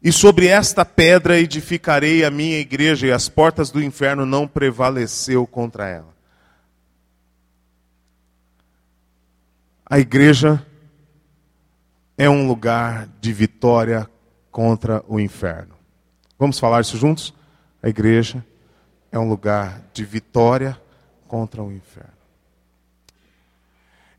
e 0.02 0.12
sobre 0.12 0.48
esta 0.48 0.86
pedra 0.86 1.40
edificarei 1.40 2.24
a 2.24 2.32
minha 2.32 2.58
igreja, 2.58 3.08
e 3.08 3.12
as 3.12 3.28
portas 3.28 3.70
do 3.70 3.84
inferno 3.84 4.26
não 4.26 4.48
prevaleceu 4.48 5.46
contra 5.46 5.88
ela. 5.88 6.14
A 9.86 10.00
igreja 10.00 10.66
é 12.18 12.30
um 12.30 12.48
lugar 12.48 13.10
de 13.20 13.34
vitória 13.34 14.10
contra 14.52 15.04
o 15.08 15.20
inferno. 15.20 15.76
Vamos 16.38 16.60
falar 16.60 16.82
isso 16.82 16.98
juntos? 16.98 17.34
A 17.82 17.90
igreja 17.90 18.46
é 19.12 19.20
um 19.20 19.28
lugar 19.28 19.82
de 19.94 20.06
vitória 20.06 20.80
contra 21.28 21.62
o 21.64 21.72
inferno. 21.72 22.20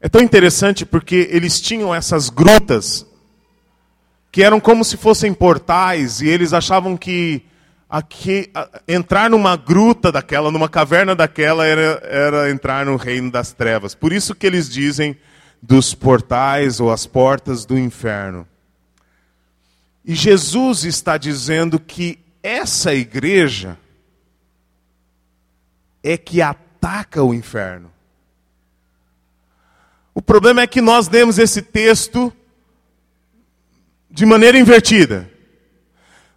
É 0.00 0.08
tão 0.08 0.20
interessante 0.20 0.84
porque 0.84 1.28
eles 1.30 1.60
tinham 1.60 1.94
essas 1.94 2.30
grutas 2.30 3.06
que 4.30 4.42
eram 4.42 4.60
como 4.60 4.84
se 4.84 4.96
fossem 4.96 5.34
portais, 5.34 6.20
e 6.20 6.28
eles 6.28 6.52
achavam 6.52 6.96
que 6.96 7.44
aqui, 7.88 8.50
entrar 8.86 9.28
numa 9.28 9.56
gruta 9.56 10.12
daquela, 10.12 10.50
numa 10.50 10.68
caverna 10.68 11.14
daquela, 11.14 11.66
era, 11.66 12.00
era 12.04 12.50
entrar 12.50 12.86
no 12.86 12.96
reino 12.96 13.30
das 13.30 13.52
trevas. 13.52 13.94
Por 13.94 14.12
isso 14.12 14.34
que 14.34 14.46
eles 14.46 14.68
dizem 14.68 15.16
dos 15.60 15.92
portais 15.92 16.78
ou 16.78 16.92
as 16.92 17.06
portas 17.06 17.66
do 17.66 17.76
inferno. 17.76 18.46
E 20.04 20.14
Jesus 20.14 20.84
está 20.84 21.18
dizendo 21.18 21.78
que 21.78 22.18
essa 22.42 22.94
igreja 22.94 23.76
é 26.02 26.16
que 26.16 26.40
ataca 26.40 27.22
o 27.22 27.34
inferno. 27.34 27.90
O 30.14 30.22
problema 30.22 30.62
é 30.62 30.66
que 30.66 30.80
nós 30.80 31.08
demos 31.08 31.38
esse 31.38 31.60
texto 31.60 32.32
de 34.10 34.26
maneira 34.26 34.58
invertida. 34.58 35.30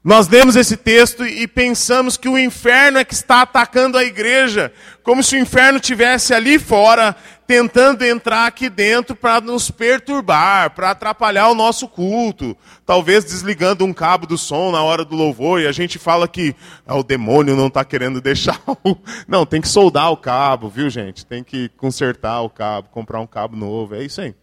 Nós 0.04 0.28
lemos 0.28 0.58
esse 0.58 0.76
texto 0.76 1.26
e 1.26 1.48
pensamos 1.48 2.18
que 2.18 2.28
o 2.28 2.38
inferno 2.38 2.98
é 2.98 3.06
que 3.06 3.14
está 3.14 3.42
atacando 3.42 3.98
a 3.98 4.04
igreja, 4.04 4.74
como 5.02 5.24
se 5.24 5.38
o 5.38 5.40
inferno 5.40 5.80
tivesse 5.80 6.34
ali 6.34 6.60
fora, 6.60 7.16
tentando 7.48 8.04
entrar 8.04 8.46
aqui 8.46 8.70
dentro 8.70 9.16
para 9.16 9.40
nos 9.40 9.72
perturbar, 9.72 10.72
para 10.72 10.92
atrapalhar 10.92 11.48
o 11.48 11.56
nosso 11.56 11.88
culto, 11.88 12.58
talvez 12.86 13.24
desligando 13.24 13.86
um 13.86 13.94
cabo 13.94 14.28
do 14.28 14.38
som 14.38 14.72
na 14.74 14.84
hora 14.84 15.06
do 15.06 15.16
louvor, 15.16 15.62
e 15.62 15.68
a 15.68 15.72
gente 15.72 15.98
fala 15.98 16.28
que 16.28 16.54
ah, 16.86 16.98
o 16.98 17.04
demônio 17.04 17.56
não 17.56 17.68
está 17.68 17.86
querendo 17.86 18.20
deixar 18.20 18.60
o. 18.84 18.98
Não, 19.26 19.46
tem 19.46 19.62
que 19.62 19.70
soldar 19.70 20.12
o 20.12 20.18
cabo, 20.18 20.68
viu, 20.68 20.90
gente? 20.90 21.26
Tem 21.26 21.46
que 21.46 21.70
consertar 21.78 22.42
o 22.42 22.50
cabo, 22.50 22.90
comprar 22.90 23.22
um 23.22 23.28
cabo 23.28 23.56
novo, 23.56 23.96
é 23.96 24.04
isso 24.04 24.20
aí. 24.20 24.36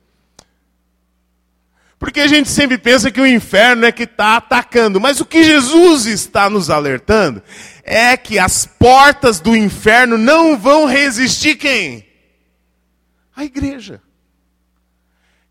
Porque 2.01 2.21
a 2.21 2.27
gente 2.27 2.49
sempre 2.49 2.79
pensa 2.79 3.11
que 3.11 3.21
o 3.21 3.27
inferno 3.27 3.85
é 3.85 3.93
que 3.93 4.05
está 4.05 4.39
atacando. 4.39 4.99
Mas 4.99 5.21
o 5.21 5.25
que 5.27 5.45
Jesus 5.45 6.07
está 6.07 6.49
nos 6.49 6.71
alertando 6.71 7.43
é 7.85 8.17
que 8.17 8.39
as 8.39 8.65
portas 8.65 9.39
do 9.39 9.55
inferno 9.55 10.17
não 10.17 10.59
vão 10.59 10.87
resistir 10.87 11.57
quem? 11.57 12.07
A 13.37 13.45
igreja. 13.45 14.01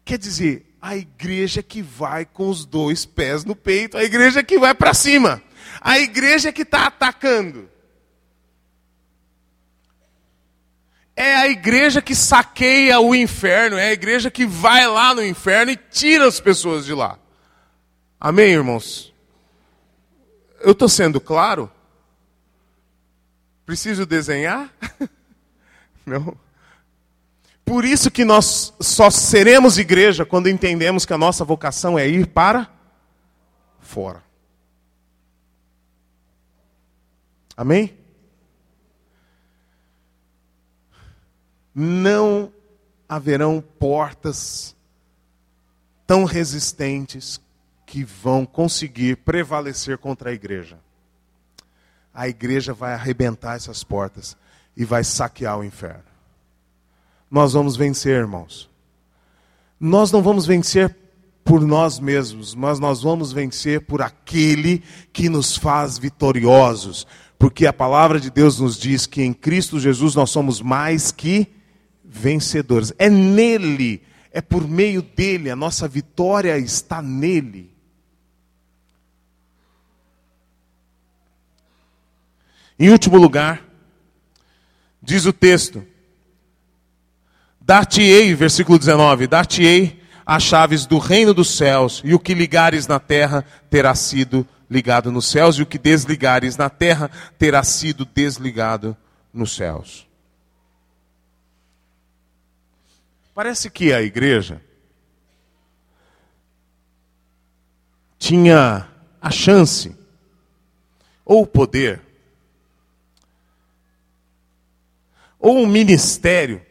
Quer 0.04 0.18
dizer, 0.18 0.76
a 0.82 0.98
igreja 0.98 1.62
que 1.62 1.84
vai 1.84 2.26
com 2.26 2.50
os 2.50 2.66
dois 2.66 3.06
pés 3.06 3.46
no 3.46 3.56
peito, 3.56 3.96
a 3.96 4.04
igreja 4.04 4.42
que 4.42 4.58
vai 4.58 4.74
para 4.74 4.96
cima, 4.96 5.44
a 5.80 6.00
igreja 6.00 6.52
que 6.52 6.64
está 6.64 6.88
atacando. 6.88 7.70
É 11.20 11.36
a 11.36 11.50
igreja 11.50 12.02
que 12.02 12.16
saqueia 12.16 12.98
o 13.02 13.14
inferno, 13.14 13.78
é 13.78 13.90
a 13.90 13.92
igreja 13.92 14.32
que 14.32 14.46
vai 14.46 14.88
lá 14.88 15.14
no 15.14 15.22
inferno 15.22 15.70
e 15.70 15.76
tira 15.76 16.26
as 16.26 16.40
pessoas 16.40 16.86
de 16.86 16.94
lá. 16.94 17.20
Amém, 18.18 18.54
irmãos? 18.54 19.14
Eu 20.62 20.72
estou 20.72 20.88
sendo 20.88 21.20
claro? 21.20 21.70
Preciso 23.66 24.06
desenhar? 24.06 24.74
Não. 26.06 26.38
Por 27.66 27.84
isso 27.84 28.10
que 28.10 28.24
nós 28.24 28.74
só 28.80 29.10
seremos 29.10 29.78
igreja 29.78 30.26
quando 30.26 30.48
entendemos 30.48 31.06
que 31.06 31.14
a 31.14 31.18
nossa 31.18 31.44
vocação 31.44 32.00
é 32.00 32.08
ir 32.08 32.28
para 32.28 32.70
fora. 33.82 34.24
Amém? 37.58 37.99
Não 41.80 42.52
haverão 43.08 43.64
portas 43.80 44.76
tão 46.06 46.26
resistentes 46.26 47.40
que 47.86 48.04
vão 48.04 48.46
conseguir 48.46 49.18
prevalecer 49.18 49.98
contra 49.98 50.30
a 50.30 50.34
igreja. 50.34 50.78
A 52.14 52.28
igreja 52.28 52.74
vai 52.74 52.94
arrebentar 52.94 53.56
essas 53.56 53.82
portas 53.82 54.36
e 54.76 54.84
vai 54.84 55.06
saquear 55.06 55.58
o 55.58 55.64
inferno. 55.64 56.04
Nós 57.32 57.54
vamos 57.54 57.78
vencer, 57.78 58.20
irmãos. 58.20 58.70
Nós 59.80 60.12
não 60.12 60.22
vamos 60.22 60.46
vencer 60.46 60.94
por 61.46 61.62
nós 61.62 61.98
mesmos, 61.98 62.54
mas 62.54 62.78
nós 62.78 63.02
vamos 63.02 63.32
vencer 63.32 63.82
por 63.82 64.02
aquele 64.02 64.84
que 65.14 65.30
nos 65.30 65.56
faz 65.56 65.98
vitoriosos, 65.98 67.08
Porque 67.40 67.66
a 67.66 67.72
palavra 67.72 68.20
de 68.20 68.30
Deus 68.30 68.60
nos 68.60 68.78
diz 68.78 69.06
que 69.06 69.24
em 69.24 69.32
Cristo 69.32 69.80
Jesus 69.80 70.14
nós 70.14 70.30
somos 70.30 70.62
mais 70.62 71.10
que 71.10 71.48
vencedores. 72.10 72.92
É 72.98 73.10
nele, 73.10 74.02
é 74.32 74.42
por 74.42 74.68
meio 74.68 75.02
dele, 75.02 75.52
a 75.52 75.56
nossa 75.56 75.88
vitória 75.88 76.58
está 76.58 77.02
nele. 77.02 77.72
Em 82.80 82.90
último 82.90 83.18
lugar, 83.18 83.62
diz 85.02 85.26
o 85.26 85.34
texto: 85.34 85.86
Dar-te-ei, 87.62 88.34
versículo 88.34 88.80
19: 88.80 89.28
Dar-te-ei 89.28 90.02
as 90.26 90.44
chaves 90.44 90.86
do 90.86 90.98
reino 90.98 91.34
dos 91.34 91.56
céus, 91.58 92.02
e 92.06 92.14
o 92.14 92.20
que 92.20 92.34
ligares 92.34 92.88
na 92.88 93.00
terra 93.00 93.44
terá 93.70 93.94
sido 93.96 94.48
ligado 94.70 95.12
nos 95.12 95.26
céus, 95.26 95.58
e 95.58 95.62
o 95.62 95.66
que 95.66 95.78
desligares 95.78 96.56
na 96.56 96.70
terra 96.70 97.12
terá 97.38 97.64
sido 97.64 98.06
desligado 98.06 98.96
nos 99.34 99.56
céus. 99.56 100.09
Parece 103.40 103.70
que 103.70 103.94
a 103.94 104.02
igreja 104.02 104.62
tinha 108.18 108.86
a 109.22 109.32
chance 109.32 109.98
ou 111.24 111.44
o 111.44 111.48
poder 111.48 112.02
ou 115.40 115.58
um 115.58 115.66
ministério 115.66 116.62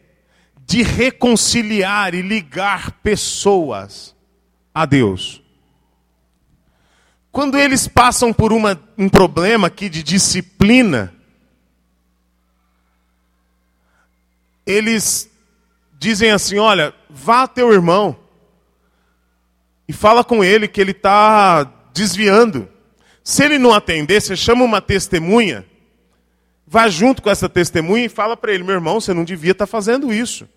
de 0.59 0.83
reconciliar 0.83 2.13
e 2.13 2.21
ligar 2.21 2.91
pessoas 3.01 4.15
a 4.71 4.85
Deus. 4.85 5.41
Quando 7.31 7.57
eles 7.57 7.87
passam 7.87 8.31
por 8.31 8.53
uma, 8.53 8.79
um 8.95 9.09
problema 9.09 9.65
aqui 9.65 9.89
de 9.89 10.03
disciplina, 10.03 11.11
eles 14.67 15.29
dizem 15.99 16.31
assim: 16.31 16.57
olha, 16.57 16.93
vá 17.07 17.45
teu 17.45 17.71
irmão 17.71 18.17
e 19.87 19.93
fala 19.93 20.23
com 20.23 20.43
ele 20.43 20.67
que 20.67 20.81
ele 20.81 20.91
está 20.91 21.63
desviando. 21.93 22.67
Se 23.23 23.43
ele 23.43 23.59
não 23.59 23.73
atender, 23.73 24.19
você 24.19 24.35
chama 24.35 24.63
uma 24.63 24.81
testemunha, 24.81 25.63
vá 26.65 26.89
junto 26.89 27.21
com 27.21 27.29
essa 27.29 27.47
testemunha 27.47 28.05
e 28.05 28.09
fala 28.09 28.35
para 28.35 28.51
ele: 28.51 28.63
meu 28.63 28.73
irmão, 28.75 28.99
você 28.99 29.13
não 29.13 29.23
devia 29.23 29.51
estar 29.51 29.67
tá 29.67 29.71
fazendo 29.71 30.11
isso 30.11 30.47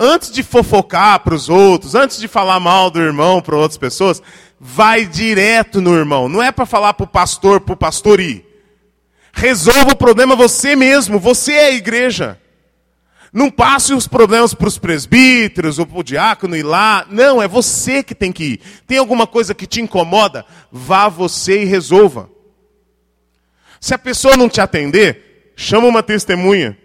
antes 0.00 0.30
de 0.30 0.42
fofocar 0.42 1.20
para 1.20 1.34
os 1.34 1.50
outros, 1.50 1.94
antes 1.94 2.18
de 2.18 2.26
falar 2.26 2.58
mal 2.58 2.90
do 2.90 2.98
irmão 2.98 3.42
para 3.42 3.54
outras 3.54 3.76
pessoas, 3.76 4.22
vai 4.58 5.04
direto 5.04 5.78
no 5.82 5.94
irmão. 5.94 6.26
Não 6.26 6.42
é 6.42 6.50
para 6.50 6.64
falar 6.64 6.94
para 6.94 7.04
o 7.04 7.06
pastor, 7.06 7.60
para 7.60 7.74
o 7.74 7.76
pastor 7.76 8.18
ir. 8.18 8.46
Resolva 9.30 9.92
o 9.92 9.96
problema 9.96 10.34
você 10.34 10.74
mesmo, 10.74 11.18
você 11.18 11.52
é 11.52 11.66
a 11.66 11.72
igreja. 11.72 12.40
Não 13.32 13.50
passe 13.50 13.94
os 13.94 14.08
problemas 14.08 14.54
para 14.54 14.66
os 14.66 14.76
presbíteros 14.76 15.78
ou 15.78 15.86
para 15.86 15.98
o 15.98 16.04
diácono 16.04 16.56
ir 16.56 16.64
lá. 16.64 17.06
Não, 17.08 17.40
é 17.40 17.46
você 17.46 18.02
que 18.02 18.14
tem 18.14 18.32
que 18.32 18.44
ir. 18.44 18.60
Tem 18.86 18.98
alguma 18.98 19.26
coisa 19.26 19.54
que 19.54 19.66
te 19.66 19.80
incomoda? 19.80 20.44
Vá 20.70 21.08
você 21.08 21.62
e 21.62 21.64
resolva. 21.64 22.28
Se 23.80 23.94
a 23.94 23.98
pessoa 23.98 24.36
não 24.36 24.48
te 24.48 24.60
atender, 24.60 25.52
chama 25.56 25.86
uma 25.86 26.02
testemunha. 26.02 26.76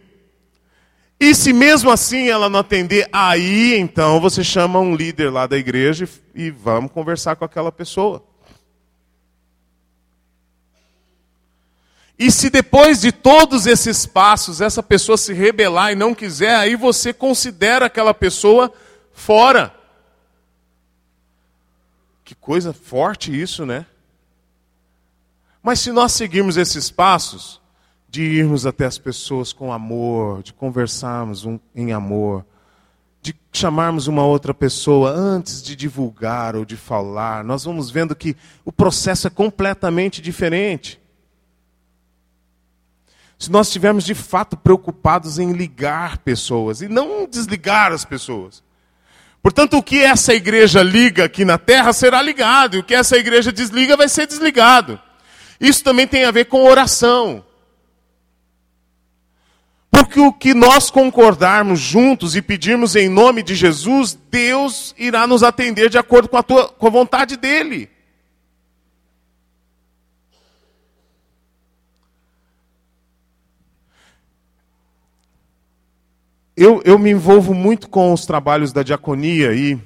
E 1.20 1.34
se 1.34 1.52
mesmo 1.52 1.90
assim 1.90 2.28
ela 2.28 2.50
não 2.50 2.60
atender, 2.60 3.08
aí 3.12 3.76
então 3.78 4.20
você 4.20 4.44
chama 4.44 4.80
um 4.80 4.96
líder 4.96 5.30
lá 5.30 5.48
da 5.48 5.58
igreja 5.58 6.08
e 6.36 6.52
vamos 6.52 6.92
conversar 6.92 7.36
com 7.36 7.46
aquela 7.46 7.72
pessoa. 7.72 8.24
E 12.18 12.32
se 12.32 12.50
depois 12.50 13.02
de 13.02 13.12
todos 13.12 13.66
esses 13.66 14.06
passos 14.06 14.62
essa 14.62 14.82
pessoa 14.82 15.18
se 15.18 15.34
rebelar 15.34 15.92
e 15.92 15.96
não 15.96 16.16
quiser, 16.16 16.56
aí 16.56 16.76
você 16.76 17.12
considera 17.12 17.88
aquela 17.88 18.14
pessoa 18.14 18.72
fora. 19.14 19.74
Que 22.24 22.34
coisa 22.34 22.72
forte 22.72 23.40
isso, 23.40 23.66
né? 23.66 23.86
Mas 25.62 25.80
se 25.80 25.92
nós 25.92 26.14
seguirmos 26.14 26.58
esses 26.58 26.90
passos, 26.90 27.60
de 28.08 28.24
irmos 28.24 28.66
até 28.66 28.86
as 28.86 28.98
pessoas 28.98 29.52
com 29.52 29.74
amor, 29.74 30.42
de 30.42 30.54
conversarmos 30.54 31.44
um, 31.44 31.60
em 31.76 31.92
amor, 31.92 32.46
de 33.22 33.36
chamarmos 33.52 34.08
uma 34.08 34.24
outra 34.24 34.54
pessoa 34.54 35.12
antes 35.12 35.62
de 35.62 35.76
divulgar 35.76 36.56
ou 36.56 36.64
de 36.64 36.78
falar, 36.78 37.44
nós 37.44 37.66
vamos 37.66 37.90
vendo 37.90 38.16
que 38.16 38.38
o 38.64 38.72
processo 38.72 39.28
é 39.28 39.30
completamente 39.30 40.22
diferente. 40.22 40.98
Se 43.38 43.52
nós 43.52 43.68
estivermos 43.68 44.04
de 44.04 44.16
fato 44.16 44.56
preocupados 44.56 45.40
em 45.40 45.52
ligar 45.52 46.20
pessoas 46.20 46.82
e 46.82 46.88
não 46.88 47.28
desligar 47.28 47.92
as 47.92 48.06
pessoas. 48.06 48.64
Portanto, 49.42 49.78
o 49.78 49.84
que 49.84 50.00
essa 50.00 50.34
igreja 50.34 50.82
liga 50.82 51.26
aqui 51.26 51.46
na 51.46 51.58
terra 51.58 51.94
será 51.94 52.22
ligado, 52.22 52.76
e 52.76 52.80
o 52.80 52.84
que 52.84 52.96
essa 52.96 53.18
igreja 53.18 53.52
desliga 53.52 53.96
vai 53.96 54.10
ser 54.10 54.26
desligado. 54.26 55.00
Isso 55.60 55.84
também 55.84 56.08
tem 56.08 56.26
a 56.26 56.32
ver 56.32 56.46
com 56.46 56.64
oração. 56.66 57.46
Porque 59.92 60.20
o 60.20 60.34
que 60.34 60.54
nós 60.54 60.90
concordarmos 60.90 61.80
juntos 61.80 62.36
e 62.36 62.42
pedirmos 62.42 62.96
em 62.96 63.08
nome 63.08 63.44
de 63.44 63.56
Jesus, 63.56 64.18
Deus 64.30 64.94
irá 64.98 65.28
nos 65.28 65.44
atender 65.44 65.90
de 65.90 65.98
acordo 65.98 66.28
com 66.28 66.38
a, 66.38 66.44
tua, 66.44 66.68
com 66.68 66.88
a 66.88 66.90
vontade 66.90 67.38
dEle. 67.38 67.90
Eu, 76.58 76.82
eu 76.86 76.98
me 76.98 77.12
envolvo 77.12 77.54
muito 77.54 77.90
com 77.90 78.14
os 78.14 78.26
trabalhos 78.26 78.72
da 78.72 78.82
diaconia 78.82 79.54
e 79.54 79.78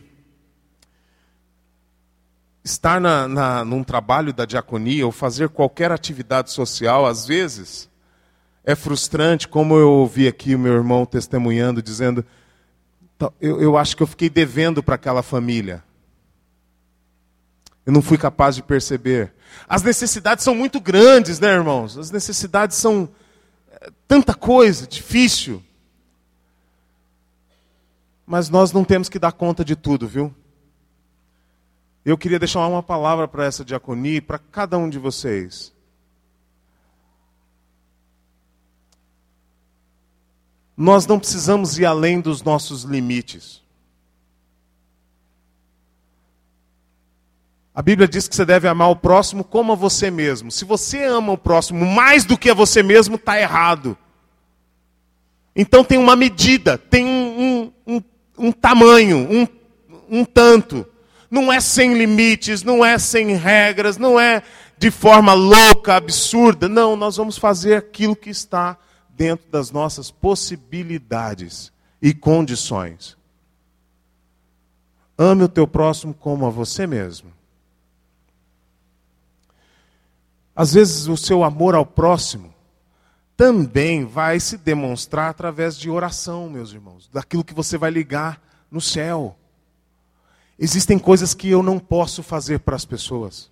estar 2.63 3.01
na, 3.01 3.28
na, 3.28 3.65
num 3.65 3.84
trabalho 3.84 4.32
da 4.32 4.45
diaconia 4.45 5.05
ou 5.05 5.11
fazer 5.11 5.49
qualquer 5.49 5.91
atividade 5.91 6.51
social, 6.51 7.07
às 7.07 7.26
vezes, 7.26 7.89
é 8.63 8.76
frustrante, 8.76 9.47
como 9.47 9.76
eu 9.76 9.89
ouvi 9.89 10.28
aqui 10.28 10.53
o 10.53 10.59
meu 10.59 10.74
irmão 10.74 11.07
testemunhando, 11.07 11.82
dizendo: 11.82 12.24
eu, 13.41 13.59
eu 13.59 13.78
acho 13.78 13.97
que 13.97 14.03
eu 14.03 14.07
fiquei 14.07 14.30
devendo 14.30 14.84
para 14.84 14.93
aquela 14.93 15.24
família. 15.24 15.84
Eu 17.84 17.91
não 17.91 18.03
fui 18.03 18.17
capaz 18.20 18.55
de 18.55 18.61
perceber. 18.61 19.34
As 19.67 19.82
necessidades 19.82 20.43
são 20.43 20.53
muito 20.53 20.80
grandes, 20.80 21.39
né, 21.39 21.51
irmãos? 21.51 21.97
As 21.97 22.11
necessidades 22.11 22.78
são 22.78 23.09
é, 23.72 23.89
tanta 24.07 24.36
coisa, 24.36 24.86
difícil. 24.86 25.63
Mas 28.30 28.49
nós 28.49 28.71
não 28.71 28.86
temos 28.86 29.09
que 29.09 29.19
dar 29.19 29.34
conta 29.34 29.65
de 29.65 29.75
tudo, 29.75 30.07
viu? 30.07 30.34
Eu 32.05 32.17
queria 32.17 32.39
deixar 32.39 32.65
uma 32.65 32.84
palavra 32.84 33.27
para 33.27 33.43
essa 33.43 33.65
diaconia, 33.65 34.21
para 34.21 34.39
cada 34.39 34.77
um 34.77 34.89
de 34.89 34.97
vocês. 34.97 35.73
nós 40.80 41.05
não 41.05 41.19
precisamos 41.19 41.77
ir 41.77 41.86
além 41.86 42.21
dos 42.21 42.41
nossos 42.41 42.84
limites. 42.84 43.61
A 47.75 47.82
Bíblia 47.82 48.07
diz 48.07 48.30
que 48.30 48.36
você 48.36 48.45
deve 48.45 48.65
amar 48.65 48.89
o 48.89 48.95
próximo 48.95 49.43
como 49.43 49.73
a 49.73 49.75
você 49.75 50.09
mesmo. 50.09 50.49
Se 50.49 50.63
você 50.63 51.03
ama 51.03 51.34
o 51.34 51.38
próximo 51.38 51.86
mais 51.86 52.23
do 52.23 52.38
que 52.38 52.49
a 52.49 52.53
você 52.53 52.82
mesmo, 52.82 53.15
está 53.15 53.38
errado. 53.38 53.97
Então 55.53 55.84
tem 55.84 55.97
uma 55.97 56.15
medida, 56.15 56.77
tem 56.77 57.05
um, 57.05 57.73
um, 57.86 57.95
um, 57.95 58.01
um 58.39 58.51
tamanho, 58.51 59.17
um, 59.29 59.47
um 60.09 60.25
tanto. 60.25 60.85
Não 61.29 61.51
é 61.51 61.59
sem 61.59 61.93
limites, 61.93 62.63
não 62.63 62.83
é 62.83 62.97
sem 62.97 63.35
regras, 63.35 63.97
não 63.97 64.19
é 64.19 64.41
de 64.77 64.89
forma 64.89 65.33
louca, 65.33 65.95
absurda. 65.95 66.67
Não, 66.67 66.95
nós 66.95 67.17
vamos 67.17 67.37
fazer 67.37 67.75
aquilo 67.75 68.15
que 68.15 68.29
está 68.29 68.77
dentro 69.09 69.49
das 69.51 69.69
nossas 69.69 70.09
possibilidades 70.09 71.71
e 72.01 72.13
condições. 72.13 73.17
Ame 75.17 75.43
o 75.43 75.49
teu 75.49 75.67
próximo 75.67 76.13
como 76.13 76.45
a 76.45 76.49
você 76.49 76.87
mesmo. 76.87 77.31
Às 80.55 80.73
vezes 80.73 81.07
o 81.07 81.17
seu 81.17 81.43
amor 81.43 81.75
ao 81.75 81.85
próximo 81.85 82.53
também 83.39 84.03
vai 84.03 84.37
se 84.37 84.57
demonstrar 84.57 85.29
através 85.29 85.79
de 85.79 85.89
oração, 85.89 86.49
meus 86.49 86.73
irmãos, 86.73 87.07
daquilo 87.07 87.41
que 87.41 87.53
você 87.53 87.77
vai 87.77 87.89
ligar 87.89 88.41
no 88.69 88.81
céu. 88.81 89.33
Existem 90.59 90.99
coisas 90.99 91.33
que 91.33 91.49
eu 91.49 91.63
não 91.63 91.79
posso 91.79 92.21
fazer 92.21 92.59
para 92.59 92.75
as 92.75 92.83
pessoas. 92.83 93.49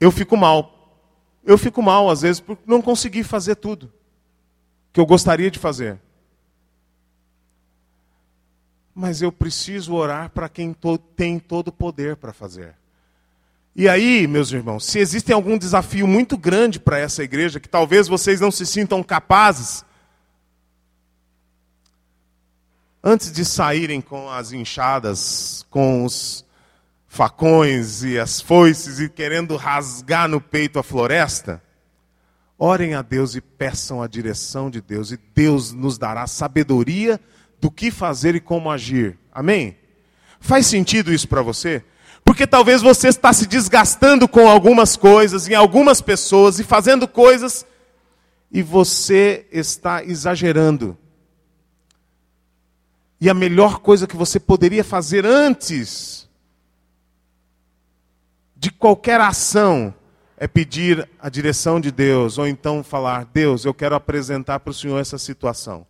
Eu 0.00 0.10
fico 0.10 0.34
mal 0.34 0.74
eu 1.44 1.58
fico 1.58 1.82
mal, 1.82 2.08
às 2.08 2.22
vezes, 2.22 2.40
por 2.40 2.58
não 2.66 2.80
conseguir 2.80 3.22
fazer 3.22 3.56
tudo 3.56 3.92
que 4.92 4.98
eu 4.98 5.04
gostaria 5.04 5.50
de 5.50 5.58
fazer. 5.58 6.00
Mas 8.94 9.20
eu 9.20 9.30
preciso 9.30 9.92
orar 9.92 10.30
para 10.30 10.48
quem 10.48 10.74
tem 11.14 11.38
todo 11.38 11.68
o 11.68 11.72
poder 11.72 12.16
para 12.16 12.32
fazer. 12.32 12.76
E 13.76 13.88
aí, 13.88 14.28
meus 14.28 14.52
irmãos, 14.52 14.84
se 14.84 15.00
existe 15.00 15.32
algum 15.32 15.58
desafio 15.58 16.06
muito 16.06 16.38
grande 16.38 16.78
para 16.78 16.96
essa 16.96 17.24
igreja, 17.24 17.58
que 17.58 17.68
talvez 17.68 18.06
vocês 18.06 18.40
não 18.40 18.52
se 18.52 18.64
sintam 18.64 19.02
capazes, 19.02 19.84
antes 23.02 23.32
de 23.32 23.44
saírem 23.44 24.00
com 24.00 24.30
as 24.30 24.52
enxadas, 24.52 25.66
com 25.70 26.04
os 26.04 26.44
facões 27.08 28.04
e 28.04 28.16
as 28.16 28.40
foices 28.40 29.00
e 29.00 29.08
querendo 29.08 29.56
rasgar 29.56 30.28
no 30.28 30.40
peito 30.40 30.78
a 30.78 30.82
floresta, 30.82 31.60
orem 32.56 32.94
a 32.94 33.02
Deus 33.02 33.34
e 33.34 33.40
peçam 33.40 34.00
a 34.00 34.06
direção 34.06 34.70
de 34.70 34.80
Deus, 34.80 35.10
e 35.10 35.18
Deus 35.34 35.72
nos 35.72 35.98
dará 35.98 36.28
sabedoria 36.28 37.20
do 37.60 37.72
que 37.72 37.90
fazer 37.90 38.36
e 38.36 38.40
como 38.40 38.70
agir. 38.70 39.18
Amém? 39.32 39.76
Faz 40.38 40.66
sentido 40.68 41.12
isso 41.12 41.26
para 41.26 41.42
você? 41.42 41.84
Porque 42.24 42.46
talvez 42.46 42.80
você 42.80 43.08
está 43.08 43.32
se 43.32 43.46
desgastando 43.46 44.26
com 44.26 44.48
algumas 44.48 44.96
coisas, 44.96 45.46
em 45.48 45.54
algumas 45.54 46.00
pessoas, 46.00 46.58
e 46.58 46.64
fazendo 46.64 47.06
coisas, 47.06 47.66
e 48.50 48.62
você 48.62 49.46
está 49.52 50.02
exagerando. 50.02 50.96
E 53.20 53.28
a 53.28 53.34
melhor 53.34 53.78
coisa 53.78 54.06
que 54.06 54.16
você 54.16 54.40
poderia 54.40 54.82
fazer 54.82 55.26
antes 55.26 56.28
de 58.56 58.70
qualquer 58.70 59.20
ação 59.20 59.94
é 60.36 60.48
pedir 60.48 61.08
a 61.18 61.28
direção 61.28 61.80
de 61.80 61.90
Deus, 61.90 62.38
ou 62.38 62.46
então 62.46 62.82
falar: 62.82 63.26
Deus, 63.26 63.64
eu 63.64 63.74
quero 63.74 63.94
apresentar 63.94 64.60
para 64.60 64.70
o 64.70 64.74
Senhor 64.74 64.98
essa 64.98 65.18
situação. 65.18 65.86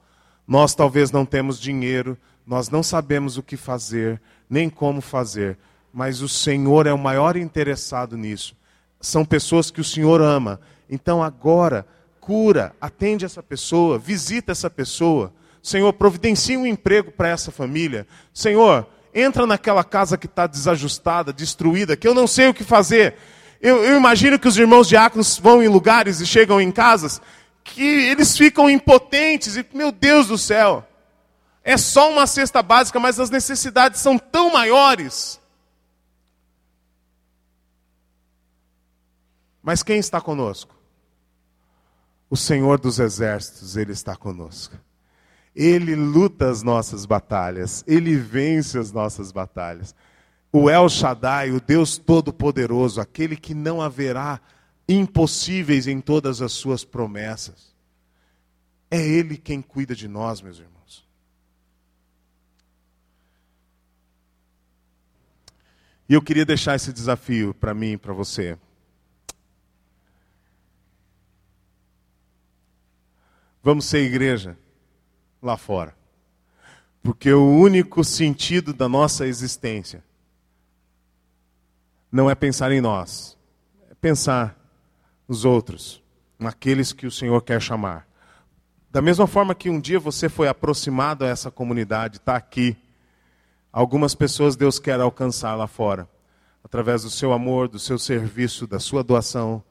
Nós 0.46 0.74
talvez 0.74 1.10
não 1.10 1.24
temos 1.24 1.58
dinheiro, 1.58 2.18
nós 2.46 2.68
não 2.68 2.82
sabemos 2.82 3.38
o 3.38 3.42
que 3.42 3.56
fazer, 3.56 4.20
nem 4.48 4.68
como 4.68 5.00
fazer, 5.00 5.58
mas 5.94 6.20
o 6.20 6.28
Senhor 6.28 6.88
é 6.88 6.92
o 6.92 6.98
maior 6.98 7.36
interessado 7.36 8.16
nisso. 8.16 8.56
São 9.00 9.24
pessoas 9.24 9.70
que 9.70 9.80
o 9.80 9.84
Senhor 9.84 10.20
ama. 10.20 10.60
Então 10.90 11.22
agora, 11.22 11.86
cura, 12.20 12.74
atende 12.80 13.24
essa 13.24 13.40
pessoa, 13.40 13.96
visita 13.96 14.50
essa 14.50 14.68
pessoa. 14.68 15.32
Senhor, 15.62 15.92
providencia 15.92 16.58
um 16.58 16.66
emprego 16.66 17.12
para 17.12 17.28
essa 17.28 17.52
família. 17.52 18.08
Senhor, 18.32 18.84
entra 19.14 19.46
naquela 19.46 19.84
casa 19.84 20.18
que 20.18 20.26
está 20.26 20.48
desajustada, 20.48 21.32
destruída, 21.32 21.96
que 21.96 22.08
eu 22.08 22.12
não 22.14 22.26
sei 22.26 22.48
o 22.48 22.54
que 22.54 22.64
fazer. 22.64 23.14
Eu, 23.60 23.84
eu, 23.84 23.96
imagino 23.96 24.36
que 24.36 24.48
os 24.48 24.58
irmãos 24.58 24.88
diáconos 24.88 25.38
vão 25.38 25.62
em 25.62 25.68
lugares 25.68 26.20
e 26.20 26.26
chegam 26.26 26.60
em 26.60 26.72
casas 26.72 27.22
que 27.62 27.82
eles 27.82 28.36
ficam 28.36 28.68
impotentes 28.68 29.56
e, 29.56 29.64
meu 29.72 29.92
Deus 29.92 30.26
do 30.26 30.36
céu, 30.36 30.86
é 31.62 31.76
só 31.76 32.10
uma 32.10 32.26
cesta 32.26 32.62
básica, 32.62 32.98
mas 32.98 33.20
as 33.20 33.30
necessidades 33.30 34.00
são 34.00 34.18
tão 34.18 34.52
maiores. 34.52 35.40
Mas 39.64 39.82
quem 39.82 39.96
está 39.96 40.20
conosco? 40.20 40.76
O 42.28 42.36
Senhor 42.36 42.78
dos 42.78 42.98
Exércitos, 42.98 43.78
Ele 43.78 43.92
está 43.92 44.14
conosco. 44.14 44.76
Ele 45.56 45.96
luta 45.96 46.50
as 46.50 46.62
nossas 46.62 47.06
batalhas, 47.06 47.82
Ele 47.86 48.14
vence 48.14 48.78
as 48.78 48.92
nossas 48.92 49.32
batalhas. 49.32 49.94
O 50.52 50.68
El 50.68 50.86
Shaddai, 50.90 51.50
o 51.50 51.62
Deus 51.62 51.96
Todo-Poderoso, 51.96 53.00
aquele 53.00 53.36
que 53.36 53.54
não 53.54 53.80
haverá 53.80 54.38
impossíveis 54.86 55.86
em 55.86 55.98
todas 55.98 56.42
as 56.42 56.52
suas 56.52 56.84
promessas. 56.84 57.74
É 58.90 59.00
Ele 59.00 59.38
quem 59.38 59.62
cuida 59.62 59.94
de 59.94 60.06
nós, 60.06 60.42
meus 60.42 60.58
irmãos. 60.58 61.08
E 66.06 66.12
eu 66.12 66.20
queria 66.20 66.44
deixar 66.44 66.76
esse 66.76 66.92
desafio 66.92 67.54
para 67.54 67.72
mim 67.72 67.92
e 67.92 67.96
para 67.96 68.12
você. 68.12 68.58
Vamos 73.64 73.86
ser 73.86 74.00
igreja 74.00 74.58
lá 75.40 75.56
fora. 75.56 75.96
Porque 77.02 77.32
o 77.32 77.48
único 77.48 78.04
sentido 78.04 78.74
da 78.74 78.86
nossa 78.90 79.26
existência 79.26 80.04
não 82.12 82.28
é 82.28 82.34
pensar 82.34 82.70
em 82.72 82.82
nós, 82.82 83.38
é 83.90 83.94
pensar 83.94 84.54
nos 85.26 85.46
outros, 85.46 86.02
naqueles 86.38 86.92
que 86.92 87.06
o 87.06 87.10
Senhor 87.10 87.40
quer 87.40 87.60
chamar. 87.60 88.06
Da 88.90 89.00
mesma 89.00 89.26
forma 89.26 89.54
que 89.54 89.70
um 89.70 89.80
dia 89.80 89.98
você 89.98 90.28
foi 90.28 90.46
aproximado 90.46 91.24
a 91.24 91.28
essa 91.28 91.50
comunidade, 91.50 92.18
está 92.18 92.36
aqui, 92.36 92.76
algumas 93.72 94.14
pessoas 94.14 94.56
Deus 94.56 94.78
quer 94.78 95.00
alcançar 95.00 95.54
lá 95.54 95.66
fora, 95.66 96.06
através 96.62 97.02
do 97.02 97.08
seu 97.08 97.32
amor, 97.32 97.68
do 97.68 97.78
seu 97.78 97.98
serviço, 97.98 98.66
da 98.66 98.78
sua 98.78 99.02
doação, 99.02 99.64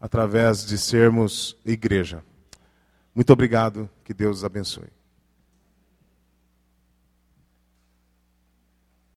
através 0.00 0.64
de 0.64 0.78
sermos 0.78 1.56
igreja. 1.64 2.22
Muito 3.16 3.32
obrigado, 3.32 3.88
que 4.04 4.12
Deus 4.12 4.38
os 4.38 4.44
abençoe. 4.44 4.95